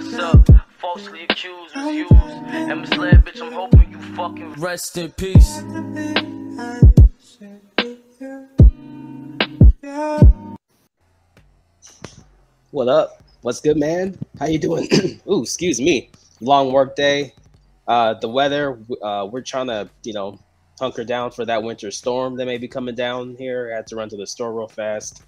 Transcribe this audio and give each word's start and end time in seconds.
myself. 0.00 0.46
Falsely 0.78 1.24
accused, 1.24 1.76
was 1.76 1.94
used, 1.94 2.12
and 2.12 2.80
misled, 2.80 3.24
bitch. 3.24 3.42
I'm 3.42 3.52
hoping 3.52 3.90
you 3.90 4.00
fucking 4.14 4.52
rest 4.54 4.96
in 4.96 5.10
peace. 5.12 5.62
What 12.70 12.88
up? 12.88 13.22
What's 13.42 13.60
good, 13.60 13.76
man? 13.76 14.18
How 14.38 14.46
you 14.46 14.58
doing? 14.58 14.88
Ooh, 15.30 15.42
excuse 15.42 15.80
me. 15.80 16.10
Long 16.40 16.72
work 16.72 16.96
day. 16.96 17.34
Uh, 17.86 18.14
the 18.14 18.28
weather. 18.28 18.78
Uh, 19.02 19.28
we're 19.30 19.42
trying 19.42 19.66
to, 19.66 19.90
you 20.04 20.14
know, 20.14 20.38
hunker 20.78 21.04
down 21.04 21.30
for 21.30 21.44
that 21.44 21.62
winter 21.62 21.90
storm 21.90 22.36
that 22.36 22.46
may 22.46 22.56
be 22.56 22.68
coming 22.68 22.94
down 22.94 23.36
here. 23.36 23.70
I 23.72 23.76
had 23.76 23.86
to 23.88 23.96
run 23.96 24.08
to 24.10 24.16
the 24.16 24.26
store 24.26 24.52
real 24.52 24.68
fast. 24.68 25.24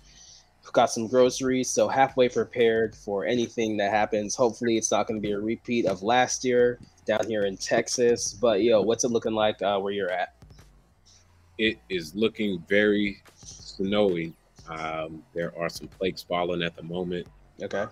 Got 0.72 0.90
some 0.90 1.06
groceries, 1.06 1.68
so 1.68 1.86
halfway 1.86 2.28
prepared 2.30 2.96
for 2.96 3.26
anything 3.26 3.76
that 3.76 3.90
happens. 3.90 4.34
Hopefully, 4.34 4.78
it's 4.78 4.90
not 4.90 5.06
going 5.06 5.20
to 5.20 5.26
be 5.26 5.32
a 5.32 5.38
repeat 5.38 5.84
of 5.84 6.02
last 6.02 6.44
year 6.44 6.78
down 7.04 7.26
here 7.26 7.44
in 7.44 7.58
Texas. 7.58 8.32
But 8.32 8.62
yo, 8.62 8.80
what's 8.80 9.04
it 9.04 9.10
looking 9.10 9.34
like 9.34 9.60
uh, 9.60 9.78
where 9.80 9.92
you're 9.92 10.10
at? 10.10 10.34
It 11.58 11.78
is 11.90 12.14
looking 12.14 12.64
very 12.68 13.22
snowy. 13.34 14.32
Um, 14.68 15.22
there 15.34 15.52
are 15.58 15.68
some 15.68 15.88
flakes 15.88 16.22
falling 16.22 16.62
at 16.62 16.74
the 16.74 16.82
moment. 16.82 17.26
Okay. 17.60 17.86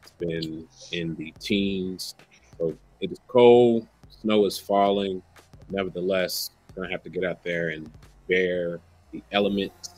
It's 0.00 0.12
been 0.18 0.66
in 0.92 1.16
the 1.16 1.34
teens, 1.38 2.14
so 2.56 2.74
it 3.00 3.12
is 3.12 3.20
cold. 3.26 3.86
Snow 4.08 4.46
is 4.46 4.58
falling. 4.58 5.22
Nevertheless, 5.68 6.50
gonna 6.74 6.90
have 6.90 7.02
to 7.02 7.10
get 7.10 7.24
out 7.24 7.42
there 7.42 7.70
and 7.70 7.90
bear 8.28 8.80
the 9.12 9.22
elements 9.32 9.95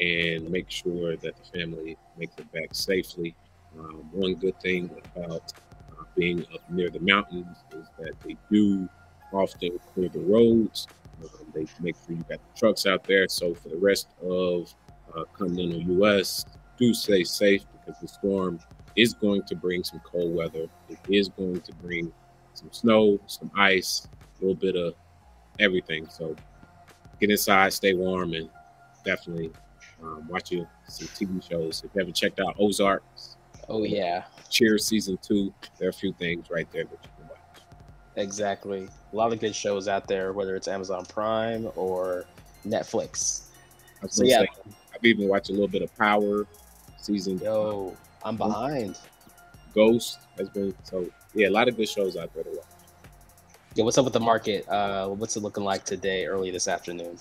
and 0.00 0.48
make 0.50 0.70
sure 0.70 1.16
that 1.16 1.34
the 1.36 1.58
family 1.58 1.96
makes 2.16 2.34
it 2.38 2.50
back 2.52 2.68
safely. 2.72 3.34
Um, 3.78 4.08
one 4.12 4.34
good 4.34 4.58
thing 4.60 4.90
about 5.14 5.52
uh, 5.90 6.04
being 6.16 6.40
up 6.54 6.70
near 6.70 6.90
the 6.90 7.00
mountains 7.00 7.56
is 7.72 7.86
that 7.98 8.12
they 8.22 8.36
do 8.50 8.88
often 9.32 9.78
clear 9.92 10.08
the 10.08 10.20
roads. 10.20 10.86
Um, 11.22 11.46
they 11.54 11.66
make 11.80 11.96
sure 12.06 12.16
you 12.16 12.24
got 12.28 12.38
the 12.38 12.58
trucks 12.58 12.86
out 12.86 13.04
there. 13.04 13.28
So 13.28 13.54
for 13.54 13.68
the 13.68 13.76
rest 13.76 14.08
of 14.22 14.72
uh, 15.16 15.24
continental 15.36 15.82
U.S., 15.82 16.46
do 16.78 16.94
stay 16.94 17.24
safe 17.24 17.64
because 17.72 18.00
the 18.00 18.08
storm 18.08 18.60
is 18.96 19.14
going 19.14 19.42
to 19.44 19.56
bring 19.56 19.82
some 19.84 20.00
cold 20.00 20.34
weather. 20.34 20.66
It 20.88 20.98
is 21.08 21.28
going 21.28 21.60
to 21.60 21.72
bring 21.74 22.12
some 22.54 22.68
snow, 22.72 23.18
some 23.26 23.50
ice, 23.56 24.08
a 24.40 24.44
little 24.44 24.54
bit 24.54 24.76
of 24.76 24.94
everything. 25.58 26.08
So 26.08 26.36
get 27.20 27.30
inside, 27.30 27.72
stay 27.72 27.94
warm, 27.94 28.34
and 28.34 28.48
definitely 29.04 29.50
um, 30.02 30.26
watch 30.28 30.52
you 30.52 30.66
some 30.86 31.08
TV 31.08 31.46
shows. 31.48 31.82
If 31.84 31.90
you 31.94 32.00
haven't 32.00 32.14
checked 32.14 32.40
out 32.40 32.56
Ozark, 32.58 33.02
oh 33.68 33.84
yeah, 33.84 34.24
Cheers 34.50 34.86
season 34.86 35.18
two, 35.22 35.52
there 35.78 35.88
are 35.88 35.90
a 35.90 35.94
few 35.94 36.12
things 36.12 36.50
right 36.50 36.70
there 36.72 36.84
that 36.84 36.92
you 36.92 37.10
can 37.16 37.28
watch. 37.28 37.62
Exactly, 38.16 38.88
a 39.12 39.16
lot 39.16 39.32
of 39.32 39.40
good 39.40 39.54
shows 39.54 39.88
out 39.88 40.06
there, 40.06 40.32
whether 40.32 40.56
it's 40.56 40.68
Amazon 40.68 41.04
Prime 41.06 41.68
or 41.76 42.24
Netflix. 42.66 43.42
So 44.08 44.24
yeah, 44.24 44.40
say, 44.40 44.48
I've 44.94 45.04
even 45.04 45.28
watched 45.28 45.50
a 45.50 45.52
little 45.52 45.68
bit 45.68 45.82
of 45.82 45.94
Power 45.96 46.46
season. 46.98 47.38
Yo, 47.38 47.96
I'm 48.24 48.36
behind. 48.36 48.98
Ghost 49.74 50.18
has 50.38 50.48
been 50.48 50.74
so 50.84 51.08
yeah, 51.34 51.48
a 51.48 51.50
lot 51.50 51.68
of 51.68 51.76
good 51.76 51.88
shows 51.88 52.16
out 52.16 52.32
there 52.34 52.44
to 52.44 52.50
watch. 52.50 52.64
Yeah, 53.74 53.84
what's 53.84 53.98
up 53.98 54.04
with 54.04 54.14
the 54.14 54.20
market? 54.20 54.68
Uh, 54.68 55.08
what's 55.08 55.36
it 55.36 55.42
looking 55.42 55.62
like 55.62 55.84
today, 55.84 56.26
early 56.26 56.50
this 56.50 56.68
afternoon? 56.68 57.18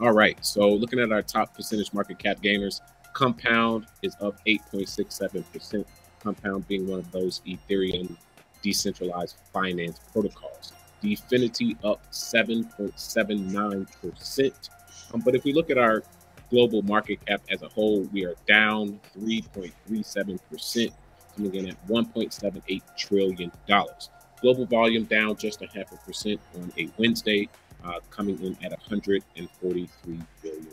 All 0.00 0.12
right, 0.12 0.38
so 0.44 0.68
looking 0.68 1.00
at 1.00 1.10
our 1.10 1.22
top 1.22 1.56
percentage 1.56 1.92
market 1.92 2.20
cap 2.20 2.40
gainers, 2.40 2.80
Compound 3.14 3.86
is 4.02 4.14
up 4.20 4.36
8.67%. 4.46 5.84
Compound 6.20 6.68
being 6.68 6.86
one 6.86 7.00
of 7.00 7.10
those 7.10 7.42
Ethereum 7.46 8.16
decentralized 8.62 9.38
finance 9.52 9.98
protocols. 10.12 10.72
DFINITY 11.02 11.84
up 11.84 12.00
7.79%. 12.12 14.70
Um, 15.12 15.20
but 15.24 15.34
if 15.34 15.42
we 15.42 15.52
look 15.52 15.68
at 15.70 15.78
our 15.78 16.04
global 16.48 16.82
market 16.82 17.26
cap 17.26 17.42
as 17.50 17.62
a 17.62 17.68
whole, 17.68 18.02
we 18.12 18.24
are 18.24 18.36
down 18.46 19.00
3.37%, 19.18 20.92
coming 21.34 21.54
in 21.56 21.70
at 21.70 21.88
$1.78 21.88 22.82
trillion. 22.96 23.50
Global 24.40 24.66
volume 24.66 25.02
down 25.04 25.34
just 25.36 25.60
a 25.62 25.66
half 25.66 25.90
a 25.90 25.96
percent 25.96 26.40
on 26.54 26.72
a 26.78 26.88
Wednesday, 26.98 27.48
uh, 27.84 28.00
coming 28.10 28.42
in 28.42 28.56
at 28.64 28.72
$143 28.80 29.88
billion. 30.42 30.66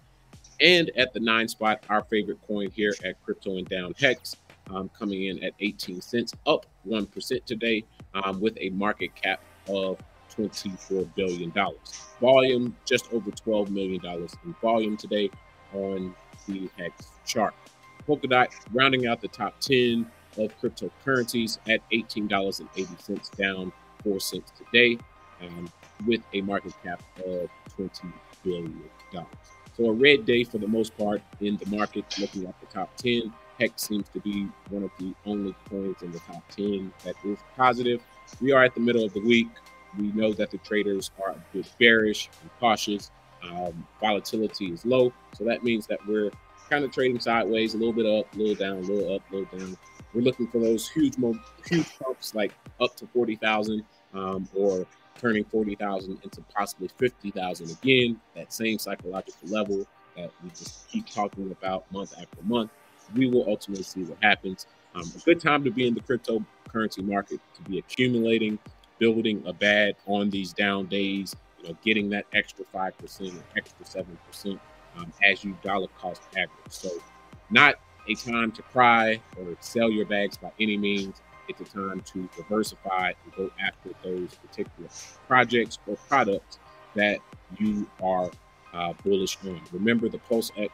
And 0.59 0.91
at 0.95 1.11
the 1.13 1.19
nine 1.19 1.47
spot, 1.47 1.83
our 1.89 2.03
favorite 2.03 2.39
coin 2.47 2.69
here 2.71 2.93
at 3.03 3.21
Crypto 3.25 3.57
and 3.57 3.67
Down 3.67 3.93
Hex, 3.99 4.37
um, 4.69 4.89
coming 4.97 5.25
in 5.25 5.43
at 5.43 5.53
18 5.59 6.01
cents, 6.01 6.33
up 6.45 6.65
1% 6.87 7.45
today, 7.45 7.83
um, 8.13 8.39
with 8.39 8.55
a 8.59 8.69
market 8.69 9.15
cap 9.15 9.41
of 9.67 9.97
$24 10.37 11.09
billion. 11.15 11.51
Volume 12.19 12.75
just 12.85 13.11
over 13.11 13.31
$12 13.31 13.69
million 13.69 14.05
in 14.05 14.55
volume 14.61 14.97
today 14.97 15.29
on 15.73 16.15
Hex 16.77 17.07
chart. 17.25 17.53
Polkadot 18.07 18.47
rounding 18.73 19.07
out 19.07 19.21
the 19.21 19.27
top 19.27 19.59
10 19.59 20.05
of 20.37 20.51
cryptocurrencies 20.59 21.59
at 21.69 21.81
$18.80, 21.91 23.37
down 23.37 23.71
4 24.03 24.19
cents 24.19 24.51
today, 24.57 24.97
um, 25.41 25.69
with 26.05 26.21
a 26.33 26.41
market 26.41 26.73
cap 26.83 27.01
of 27.25 27.49
$20 27.77 28.11
billion. 28.43 28.81
So 29.77 29.85
a 29.85 29.93
red 29.93 30.25
day 30.25 30.43
for 30.43 30.57
the 30.57 30.67
most 30.67 30.97
part 30.97 31.21
in 31.39 31.57
the 31.57 31.65
market, 31.75 32.05
looking 32.19 32.45
at 32.45 32.59
the 32.59 32.65
top 32.67 32.95
10. 32.97 33.33
Hex 33.59 33.83
seems 33.83 34.09
to 34.09 34.19
be 34.19 34.47
one 34.69 34.83
of 34.83 34.91
the 34.99 35.13
only 35.25 35.55
coins 35.69 36.01
in 36.01 36.11
the 36.11 36.19
top 36.19 36.43
10 36.49 36.91
that 37.03 37.15
is 37.23 37.37
positive. 37.55 38.01
We 38.41 38.51
are 38.51 38.63
at 38.63 38.73
the 38.73 38.81
middle 38.81 39.05
of 39.05 39.13
the 39.13 39.21
week. 39.21 39.49
We 39.97 40.11
know 40.11 40.33
that 40.33 40.51
the 40.51 40.57
traders 40.59 41.11
are 41.21 41.31
a 41.31 41.43
bit 41.53 41.71
bearish 41.79 42.29
and 42.41 42.49
cautious. 42.59 43.11
Um, 43.43 43.85
volatility 43.99 44.71
is 44.71 44.85
low, 44.85 45.11
so 45.33 45.43
that 45.45 45.63
means 45.63 45.87
that 45.87 46.05
we're 46.07 46.31
kind 46.69 46.85
of 46.85 46.91
trading 46.91 47.19
sideways, 47.19 47.73
a 47.73 47.77
little 47.77 47.93
bit 47.93 48.05
up, 48.05 48.33
a 48.33 48.37
little 48.37 48.55
down, 48.55 48.77
a 48.77 48.81
little 48.81 49.15
up, 49.15 49.21
a 49.31 49.35
little 49.35 49.57
down. 49.57 49.77
We're 50.13 50.21
looking 50.21 50.47
for 50.47 50.59
those 50.59 50.89
huge, 50.89 51.15
huge 51.65 51.99
pumps, 51.99 52.35
like 52.35 52.53
up 52.79 52.95
to 52.97 53.07
forty 53.07 53.35
thousand, 53.35 53.83
um, 54.13 54.47
or 54.55 54.85
turning 55.19 55.43
forty 55.45 55.75
thousand 55.75 56.19
into 56.23 56.41
possibly 56.53 56.89
fifty 56.97 57.31
thousand 57.31 57.71
again. 57.71 58.19
That 58.35 58.53
same 58.53 58.77
psychological 58.77 59.49
level 59.49 59.85
that 60.17 60.31
we 60.43 60.49
just 60.49 60.87
keep 60.89 61.09
talking 61.09 61.49
about 61.51 61.89
month 61.91 62.13
after 62.19 62.41
month. 62.43 62.71
we 63.15 63.29
will 63.29 63.45
ultimately 63.47 63.83
see 63.83 64.03
what 64.03 64.17
happens. 64.21 64.67
Um, 64.95 65.03
a 65.15 65.19
good 65.19 65.39
time 65.39 65.63
to 65.63 65.71
be 65.71 65.87
in 65.87 65.93
the 65.93 66.01
cryptocurrency 66.01 67.03
market 67.03 67.39
to 67.55 67.61
be 67.69 67.79
accumulating, 67.79 68.59
building 68.99 69.41
a 69.45 69.53
bad 69.53 69.95
on 70.05 70.29
these 70.29 70.53
down 70.53 70.87
days. 70.87 71.35
You 71.61 71.69
know, 71.69 71.77
getting 71.83 72.09
that 72.09 72.25
extra 72.33 72.65
five 72.65 72.97
percent 72.97 73.33
or 73.33 73.43
extra 73.55 73.85
seven 73.85 74.17
percent 74.27 74.59
um, 74.97 75.11
as 75.23 75.43
you 75.43 75.57
dollar 75.63 75.87
cost 75.99 76.21
average. 76.31 76.49
So, 76.69 76.89
not 77.49 77.75
a 78.07 78.15
time 78.15 78.51
to 78.53 78.61
cry 78.63 79.21
or 79.37 79.55
sell 79.59 79.89
your 79.89 80.05
bags 80.05 80.37
by 80.37 80.51
any 80.59 80.77
means. 80.77 81.21
It's 81.47 81.61
a 81.61 81.65
time 81.65 82.01
to 82.01 82.29
diversify 82.37 83.13
and 83.23 83.35
go 83.35 83.51
after 83.59 83.89
those 84.03 84.33
particular 84.35 84.89
projects 85.27 85.79
or 85.85 85.97
products 86.07 86.59
that 86.95 87.19
you 87.59 87.89
are 88.01 88.31
uh, 88.73 88.93
bullish 89.03 89.37
on. 89.45 89.61
Remember, 89.71 90.07
the 90.07 90.19
PulseX 90.19 90.69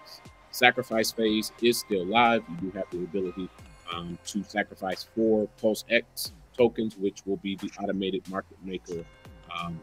sacrifice 0.51 1.11
phase 1.11 1.51
is 1.61 1.79
still 1.79 2.05
live. 2.05 2.43
You 2.49 2.69
do 2.69 2.77
have 2.77 2.89
the 2.91 2.99
ability 2.99 3.49
um, 3.93 4.17
to 4.27 4.43
sacrifice 4.43 5.07
for 5.15 5.47
Pulse 5.59 5.83
X 5.89 6.33
tokens, 6.57 6.97
which 6.97 7.25
will 7.25 7.37
be 7.37 7.55
the 7.55 7.71
automated 7.81 8.27
market 8.29 8.57
maker 8.63 9.05
um, 9.57 9.79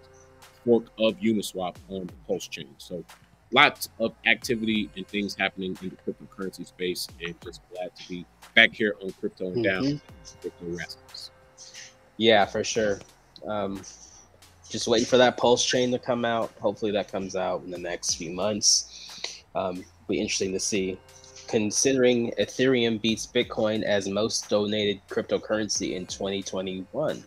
fork 0.65 0.85
of 0.99 1.17
Uniswap 1.19 1.77
on 1.89 2.07
the 2.07 2.13
PulseChain. 2.29 2.69
So 2.79 3.05
lots 3.53 3.89
of 4.01 4.13
activity 4.27 4.91
and 4.97 5.07
things 5.07 5.35
happening 5.35 5.79
in 5.83 5.91
the 5.91 5.97
cryptocurrency 5.97 6.67
space, 6.67 7.09
and 7.25 7.35
just 7.43 7.61
glad 7.73 7.95
to 7.97 8.09
be 8.09 8.27
back 8.55 8.73
here 8.73 8.97
on 9.03 9.11
Crypto 9.13 9.47
and 9.53 9.65
Down, 9.65 9.85
mm-hmm. 9.85 10.41
Crypto 10.41 10.67
Rascals. 10.77 11.31
Yeah, 12.17 12.45
for 12.45 12.65
sure. 12.65 13.01
Um, 13.47 13.83
just 14.69 14.89
waiting 14.89 15.07
for 15.07 15.19
that 15.19 15.39
PulseChain 15.39 15.91
to 15.93 15.99
come 15.99 16.25
out. 16.25 16.53
Hopefully, 16.61 16.91
that 16.93 17.11
comes 17.11 17.37
out 17.37 17.63
in 17.63 17.71
the 17.71 17.79
next 17.79 18.15
few 18.17 18.33
months. 18.33 19.43
Um, 19.55 19.85
be 20.09 20.21
interesting 20.21 20.53
to 20.53 20.61
see. 20.61 20.99
Considering 21.47 22.33
Ethereum 22.39 23.01
beats 23.01 23.27
Bitcoin 23.27 23.83
as 23.83 24.09
most 24.09 24.49
donated 24.49 25.01
cryptocurrency 25.09 25.95
in 25.95 26.07
2021. 26.07 27.23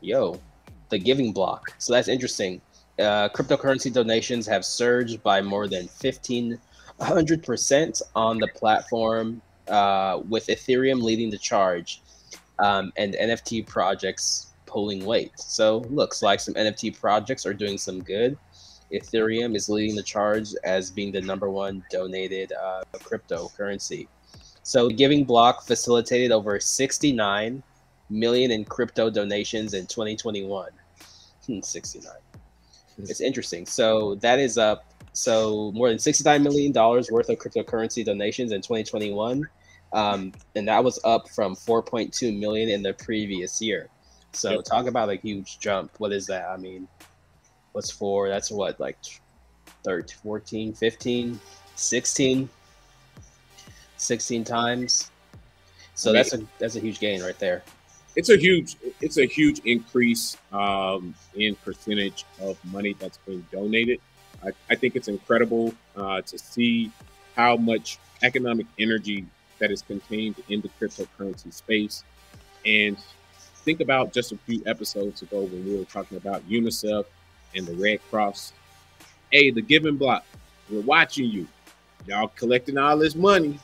Yo, 0.00 0.40
the 0.88 0.98
giving 0.98 1.32
block. 1.32 1.74
So 1.78 1.92
that's 1.92 2.08
interesting 2.08 2.60
uh, 2.98 3.28
cryptocurrency 3.28 3.92
donations 3.92 4.46
have 4.46 4.64
surged 4.64 5.22
by 5.22 5.42
more 5.42 5.68
than 5.68 5.86
1500% 5.86 8.02
on 8.14 8.38
the 8.38 8.48
platform, 8.48 9.42
uh, 9.68 10.22
with 10.28 10.46
Ethereum 10.46 11.02
leading 11.02 11.28
the 11.30 11.38
charge 11.38 12.00
um, 12.58 12.90
and 12.96 13.12
NFT 13.14 13.66
projects 13.66 14.52
pulling 14.64 15.04
weight. 15.04 15.38
So, 15.38 15.84
looks 15.90 16.22
like 16.22 16.40
some 16.40 16.54
NFT 16.54 16.98
projects 16.98 17.44
are 17.44 17.52
doing 17.52 17.76
some 17.76 18.02
good. 18.02 18.38
Ethereum 18.92 19.54
is 19.56 19.68
leading 19.68 19.96
the 19.96 20.02
charge 20.02 20.54
as 20.64 20.90
being 20.90 21.12
the 21.12 21.20
number 21.20 21.50
one 21.50 21.84
donated 21.90 22.52
uh, 22.52 22.84
cryptocurrency. 22.94 24.08
So, 24.62 24.88
Giving 24.88 25.24
Block 25.24 25.66
facilitated 25.66 26.32
over 26.32 26.58
69 26.60 27.62
million 28.10 28.50
in 28.50 28.64
crypto 28.64 29.10
donations 29.10 29.74
in 29.74 29.86
2021. 29.86 30.70
Hmm, 31.46 31.60
69 31.60 32.12
it's 32.98 33.20
interesting. 33.20 33.66
So 33.66 34.14
that 34.16 34.38
is 34.38 34.58
up. 34.58 34.84
So 35.12 35.72
more 35.72 35.88
than 35.88 35.98
$69 35.98 36.42
million 36.42 36.72
worth 36.72 37.28
of 37.28 37.38
cryptocurrency 37.38 38.04
donations 38.04 38.52
in 38.52 38.60
2021. 38.60 39.48
Um, 39.92 40.32
and 40.54 40.68
that 40.68 40.82
was 40.82 40.98
up 41.04 41.28
from 41.30 41.54
4.2 41.54 42.38
million 42.38 42.68
in 42.68 42.82
the 42.82 42.92
previous 42.92 43.62
year. 43.62 43.88
So 44.32 44.52
yep. 44.52 44.64
talk 44.64 44.86
about 44.86 45.08
a 45.08 45.16
huge 45.16 45.58
jump. 45.58 45.92
What 45.98 46.12
is 46.12 46.26
that? 46.26 46.46
I 46.48 46.56
mean, 46.56 46.86
what's 47.72 47.90
four? 47.90 48.28
That's 48.28 48.50
what, 48.50 48.78
like 48.78 48.98
13, 49.84 50.18
14, 50.22 50.74
15, 50.74 51.40
16, 51.76 52.48
16 53.96 54.44
times. 54.44 55.10
So 55.94 56.12
that's 56.12 56.34
a 56.34 56.42
that's 56.58 56.76
a 56.76 56.80
huge 56.80 57.00
gain 57.00 57.22
right 57.22 57.38
there 57.38 57.62
it's 58.16 58.30
a 58.30 58.36
huge 58.36 58.76
it's 59.00 59.18
a 59.18 59.26
huge 59.26 59.60
increase 59.60 60.38
um, 60.50 61.14
in 61.34 61.54
percentage 61.56 62.24
of 62.40 62.62
money 62.64 62.96
that's 62.98 63.18
being 63.18 63.46
donated. 63.52 64.00
I, 64.42 64.52
I 64.70 64.74
think 64.74 64.96
it's 64.96 65.08
incredible 65.08 65.74
uh, 65.96 66.22
to 66.22 66.38
see 66.38 66.90
how 67.36 67.56
much 67.56 67.98
economic 68.22 68.66
energy 68.78 69.26
that 69.58 69.70
is 69.70 69.82
contained 69.82 70.36
in 70.48 70.62
the 70.62 70.70
cryptocurrency 70.80 71.52
space. 71.52 72.04
And 72.64 72.96
think 73.64 73.80
about 73.80 74.12
just 74.12 74.32
a 74.32 74.38
few 74.38 74.62
episodes 74.66 75.22
ago 75.22 75.42
when 75.42 75.64
we 75.64 75.76
were 75.76 75.84
talking 75.84 76.16
about 76.16 76.48
UNICEF 76.48 77.04
and 77.54 77.66
the 77.66 77.74
Red 77.74 78.00
Cross. 78.10 78.52
Hey, 79.30 79.50
the 79.50 79.62
Giving 79.62 79.96
Block, 79.96 80.24
we're 80.70 80.80
watching 80.80 81.26
you. 81.26 81.46
Y'all 82.06 82.28
collecting 82.28 82.78
all 82.78 82.96
this 82.96 83.14
money. 83.14 83.58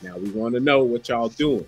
Now 0.00 0.16
we 0.16 0.30
want 0.30 0.54
to 0.54 0.60
know 0.60 0.84
what 0.84 1.08
y'all 1.08 1.28
doing. 1.28 1.66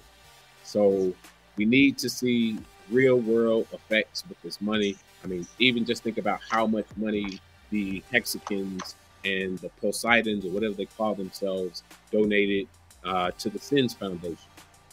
So 0.63 1.13
we 1.61 1.67
need 1.67 1.99
to 1.99 2.09
see 2.09 2.57
real 2.91 3.17
world 3.21 3.67
effects 3.75 4.25
with 4.27 4.41
this 4.41 4.63
money. 4.63 4.97
I 5.23 5.27
mean, 5.27 5.47
even 5.59 5.85
just 5.85 6.03
think 6.03 6.17
about 6.17 6.41
how 6.49 6.67
much 6.67 6.87
money 6.97 7.39
the 7.69 8.03
Hexicans 8.11 8.95
and 9.27 9.59
the 9.59 9.69
Poseidons 9.79 10.47
or 10.47 10.49
whatever 10.53 10.73
they 10.73 10.87
call 10.87 11.15
themselves 11.15 11.83
donated 12.11 12.67
uh, 13.05 13.33
to 13.33 13.51
the 13.51 13.59
SENS 13.59 13.93
Foundation. 13.93 14.39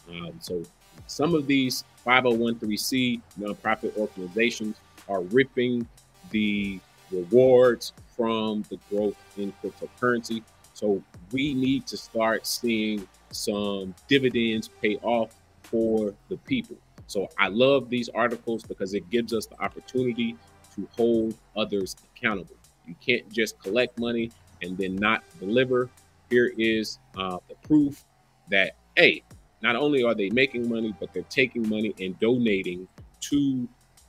Um, 0.10 0.34
so 0.42 0.62
some 1.08 1.36
of 1.36 1.48
these 1.48 1.86
501c 2.06 3.22
nonprofit 3.40 3.96
organizations 3.96 4.76
are 5.08 5.22
ripping 5.22 5.88
the 6.32 6.82
rewards 7.12 7.94
from 8.18 8.66
the 8.70 8.78
growth 8.90 9.16
in 9.38 9.54
cryptocurrency. 9.64 10.44
So 10.74 11.02
we 11.32 11.54
need 11.54 11.88
to 11.88 11.96
start 11.96 12.46
seeing 12.46 13.08
some 13.32 13.96
dividends 14.10 14.70
pay 14.82 14.98
off 14.98 15.34
for 15.70 16.14
the 16.30 16.38
people. 16.38 16.78
So 17.08 17.28
I 17.38 17.48
love 17.48 17.90
these 17.90 18.10
articles 18.10 18.64
because 18.64 18.94
it 18.94 19.10
gives 19.10 19.34
us 19.34 19.46
the 19.46 19.62
opportunity 19.62 20.36
to 20.76 20.88
hold 20.96 21.36
others 21.56 21.96
accountable. 22.16 22.56
You 22.86 22.96
can't 23.06 23.32
just 23.32 23.60
collect 23.62 23.98
money 24.00 24.32
and 24.62 24.78
then 24.78 24.96
not 24.96 25.24
deliver. 25.40 25.90
Here 26.30 26.52
is 26.58 27.00
uh, 27.18 27.38
the 27.48 27.56
proof 27.68 28.04
that, 28.50 28.76
hey, 28.96 29.24
not 29.62 29.76
only 29.76 30.04
are 30.04 30.14
they 30.14 30.30
making 30.30 30.70
money, 30.70 30.94
but 31.00 31.14
they're 31.14 31.24
taking 31.24 31.68
money 31.68 31.96
and 32.00 32.20
donating 32.20 32.88
to 33.22 33.68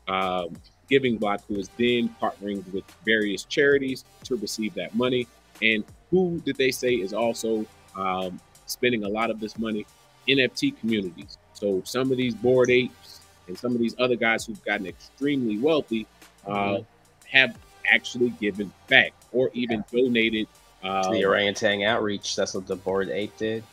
um, 0.08 0.56
Giving 0.88 1.19
Block, 1.19 1.43
who 1.49 1.56
is 1.56 1.69
then 1.76 2.15
partnering 2.20 2.70
with 2.72 2.84
various 3.05 3.44
charities 3.44 4.05
to 4.24 4.36
receive 4.36 4.74
that 4.74 4.94
money. 4.94 5.27
And 5.62 5.84
who 6.10 6.41
did 6.44 6.56
they 6.56 6.70
say 6.70 6.94
is 6.94 7.12
also 7.12 7.67
um, 7.96 8.41
spending 8.67 9.05
a 9.05 9.08
lot 9.08 9.31
of 9.31 9.41
this 9.41 9.58
money? 9.58 9.86
NFT 10.29 10.79
communities. 10.79 11.38
So 11.58 11.82
some 11.84 12.10
of 12.10 12.17
these 12.17 12.34
bored 12.34 12.70
apes 12.70 13.20
and 13.48 13.58
some 13.58 13.72
of 13.72 13.79
these 13.79 13.96
other 13.98 14.17
guys 14.17 14.46
who've 14.46 14.65
gotten 14.65 14.86
extremely 14.86 15.58
wealthy 15.58 16.06
uh, 16.46 16.50
mm-hmm. 16.50 16.82
have 17.27 17.56
actually 17.91 18.31
given 18.41 18.72
back 18.88 19.12
or 19.32 19.50
even 19.55 19.84
yeah. 19.91 20.03
donated. 20.03 20.48
Uh, 20.82 21.10
the 21.10 21.24
orangutan 21.24 21.82
outreach. 21.82 22.36
That's 22.36 22.55
what 22.55 22.67
the 22.67 22.77
bored 22.77 23.08
ape 23.10 23.36
did. 23.36 23.65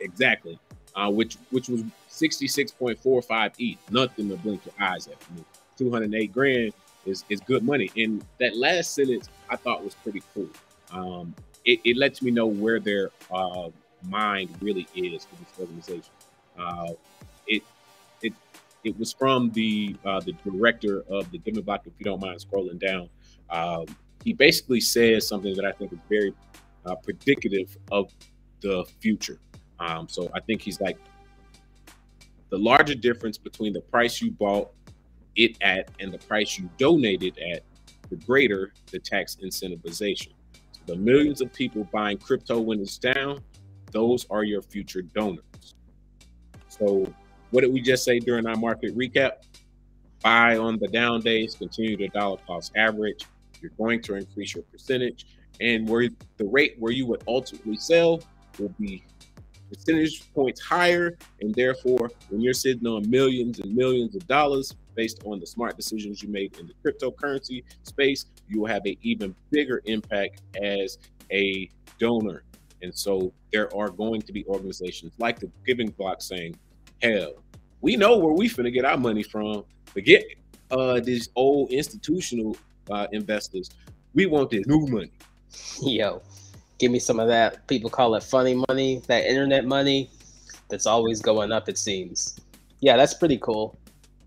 Exactly. 0.00 0.58
Uh, 0.94 1.10
which 1.10 1.36
which 1.50 1.68
was 1.68 1.82
sixty 2.08 2.46
six 2.46 2.70
point 2.70 2.98
four 2.98 3.22
five 3.22 3.52
ETH. 3.58 3.78
Nothing 3.90 4.28
to 4.28 4.36
blink 4.36 4.60
your 4.66 4.74
eyes 4.78 5.08
at. 5.08 5.14
I 5.14 5.34
mean, 5.34 5.44
Two 5.76 5.90
hundred 5.90 6.14
eight 6.14 6.32
grand 6.32 6.72
is 7.06 7.24
is 7.28 7.40
good 7.40 7.64
money. 7.64 7.90
And 7.96 8.22
that 8.38 8.56
last 8.56 8.94
sentence 8.94 9.28
I 9.48 9.56
thought 9.56 9.82
was 9.82 9.94
pretty 9.94 10.22
cool. 10.34 10.48
Um, 10.92 11.34
it, 11.64 11.80
it 11.84 11.96
lets 11.96 12.22
me 12.22 12.30
know 12.30 12.46
where 12.46 12.78
their 12.78 13.10
uh, 13.32 13.70
mind 14.08 14.50
really 14.60 14.86
is 14.94 15.24
for 15.24 15.36
this 15.36 15.48
organization. 15.58 16.12
Uh, 16.58 16.92
it 17.46 17.62
it 18.22 18.32
it 18.84 18.98
was 18.98 19.12
from 19.12 19.50
the 19.50 19.96
uh, 20.04 20.20
the 20.20 20.32
director 20.44 21.04
of 21.08 21.30
the 21.30 21.38
Giving 21.38 21.62
Block. 21.62 21.82
If 21.86 21.92
you 21.98 22.04
don't 22.04 22.20
mind 22.20 22.40
scrolling 22.40 22.78
down, 22.78 23.08
um, 23.50 23.86
he 24.24 24.32
basically 24.32 24.80
says 24.80 25.26
something 25.26 25.54
that 25.56 25.64
I 25.64 25.72
think 25.72 25.92
is 25.92 25.98
very 26.08 26.34
uh, 26.86 26.96
predicative 26.96 27.76
of 27.90 28.12
the 28.60 28.84
future. 29.00 29.38
Um, 29.80 30.08
so 30.08 30.30
I 30.34 30.40
think 30.40 30.62
he's 30.62 30.80
like 30.80 30.98
the 32.50 32.58
larger 32.58 32.94
difference 32.94 33.36
between 33.36 33.72
the 33.72 33.80
price 33.80 34.22
you 34.22 34.30
bought 34.30 34.70
it 35.36 35.56
at 35.60 35.90
and 36.00 36.12
the 36.12 36.18
price 36.18 36.58
you 36.58 36.70
donated 36.78 37.38
at, 37.38 37.62
the 38.10 38.16
greater 38.16 38.72
the 38.90 38.98
tax 38.98 39.36
incentivization. 39.42 40.32
So 40.72 40.80
the 40.86 40.96
millions 40.96 41.40
of 41.40 41.52
people 41.52 41.88
buying 41.92 42.18
crypto 42.18 42.60
when 42.60 42.80
it's 42.80 42.98
down, 42.98 43.40
those 43.90 44.26
are 44.30 44.44
your 44.44 44.62
future 44.62 45.02
donors. 45.02 45.44
So, 46.78 47.12
what 47.50 47.60
did 47.62 47.72
we 47.72 47.80
just 47.80 48.04
say 48.04 48.18
during 48.18 48.46
our 48.46 48.56
market 48.56 48.96
recap? 48.96 49.44
Buy 50.22 50.56
on 50.56 50.78
the 50.78 50.88
down 50.88 51.20
days, 51.20 51.54
continue 51.54 51.96
to 51.96 52.08
dollar 52.08 52.38
cost 52.46 52.72
average. 52.76 53.26
You're 53.60 53.72
going 53.78 54.02
to 54.02 54.14
increase 54.14 54.54
your 54.54 54.64
percentage, 54.64 55.26
and 55.60 55.88
where 55.88 56.08
the 56.36 56.44
rate 56.44 56.76
where 56.78 56.92
you 56.92 57.06
would 57.06 57.22
ultimately 57.28 57.76
sell 57.76 58.22
will 58.58 58.74
be 58.80 59.04
percentage 59.72 60.32
points 60.34 60.60
higher, 60.60 61.16
and 61.40 61.54
therefore, 61.54 62.10
when 62.30 62.40
you're 62.40 62.54
sitting 62.54 62.86
on 62.86 63.08
millions 63.08 63.60
and 63.60 63.74
millions 63.74 64.14
of 64.14 64.26
dollars 64.26 64.74
based 64.94 65.22
on 65.24 65.40
the 65.40 65.46
smart 65.46 65.76
decisions 65.76 66.22
you 66.22 66.28
made 66.28 66.56
in 66.58 66.66
the 66.66 66.74
cryptocurrency 66.84 67.64
space, 67.82 68.26
you 68.48 68.60
will 68.60 68.68
have 68.68 68.82
an 68.84 68.96
even 69.02 69.34
bigger 69.50 69.82
impact 69.86 70.42
as 70.62 70.98
a 71.32 71.68
donor 71.98 72.44
And 72.82 72.94
so 72.94 73.32
there 73.52 73.74
are 73.74 73.88
going 73.88 74.22
to 74.22 74.32
be 74.32 74.44
organizations 74.46 75.12
like 75.18 75.38
the 75.40 75.50
Giving 75.66 75.90
Block 75.90 76.20
saying, 76.20 76.56
hell, 77.04 77.34
we 77.80 77.96
know 77.96 78.16
where 78.16 78.32
we 78.32 78.48
finna 78.48 78.72
get 78.72 78.84
our 78.84 78.96
money 78.96 79.22
from. 79.22 79.64
Forget 79.86 80.24
uh, 80.70 81.00
these 81.00 81.28
old 81.36 81.70
institutional 81.70 82.56
uh, 82.90 83.06
investors. 83.12 83.70
We 84.14 84.26
want 84.26 84.50
this 84.50 84.66
new 84.66 84.86
money. 84.86 85.12
Yo, 85.82 86.22
give 86.78 86.90
me 86.90 86.98
some 86.98 87.20
of 87.20 87.28
that. 87.28 87.66
People 87.66 87.90
call 87.90 88.14
it 88.14 88.22
funny 88.22 88.54
money, 88.68 89.02
that 89.06 89.24
internet 89.24 89.66
money 89.66 90.10
that's 90.68 90.86
always 90.86 91.20
going 91.20 91.52
up, 91.52 91.68
it 91.68 91.78
seems. 91.78 92.38
Yeah, 92.80 92.96
that's 92.96 93.14
pretty 93.14 93.38
cool. 93.38 93.76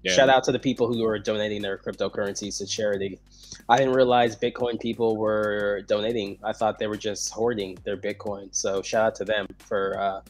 Yeah. 0.04 0.14
Shout 0.14 0.30
out 0.30 0.44
to 0.46 0.52
the 0.52 0.60
people 0.60 0.88
who 0.88 1.04
are 1.06 1.20
donating 1.20 1.62
their 1.62 1.78
cryptocurrencies 1.78 2.60
to 2.60 2.66
charity. 2.66 3.20
I 3.68 3.78
didn't 3.78 3.96
realize 3.96 4.36
Bitcoin 4.36 4.80
people 4.80 5.18
were 5.18 5.82
donating. 5.88 6.38
I 6.44 6.54
thought 6.54 6.80
they 6.80 6.88
were 6.88 6.98
just 6.98 7.32
hoarding 7.32 7.78
their 7.84 7.98
Bitcoin. 7.98 8.50
So 8.52 8.82
shout 8.82 9.06
out 9.06 9.16
to 9.16 9.26
them 9.26 9.48
for, 9.58 10.00
uh, 10.00 10.22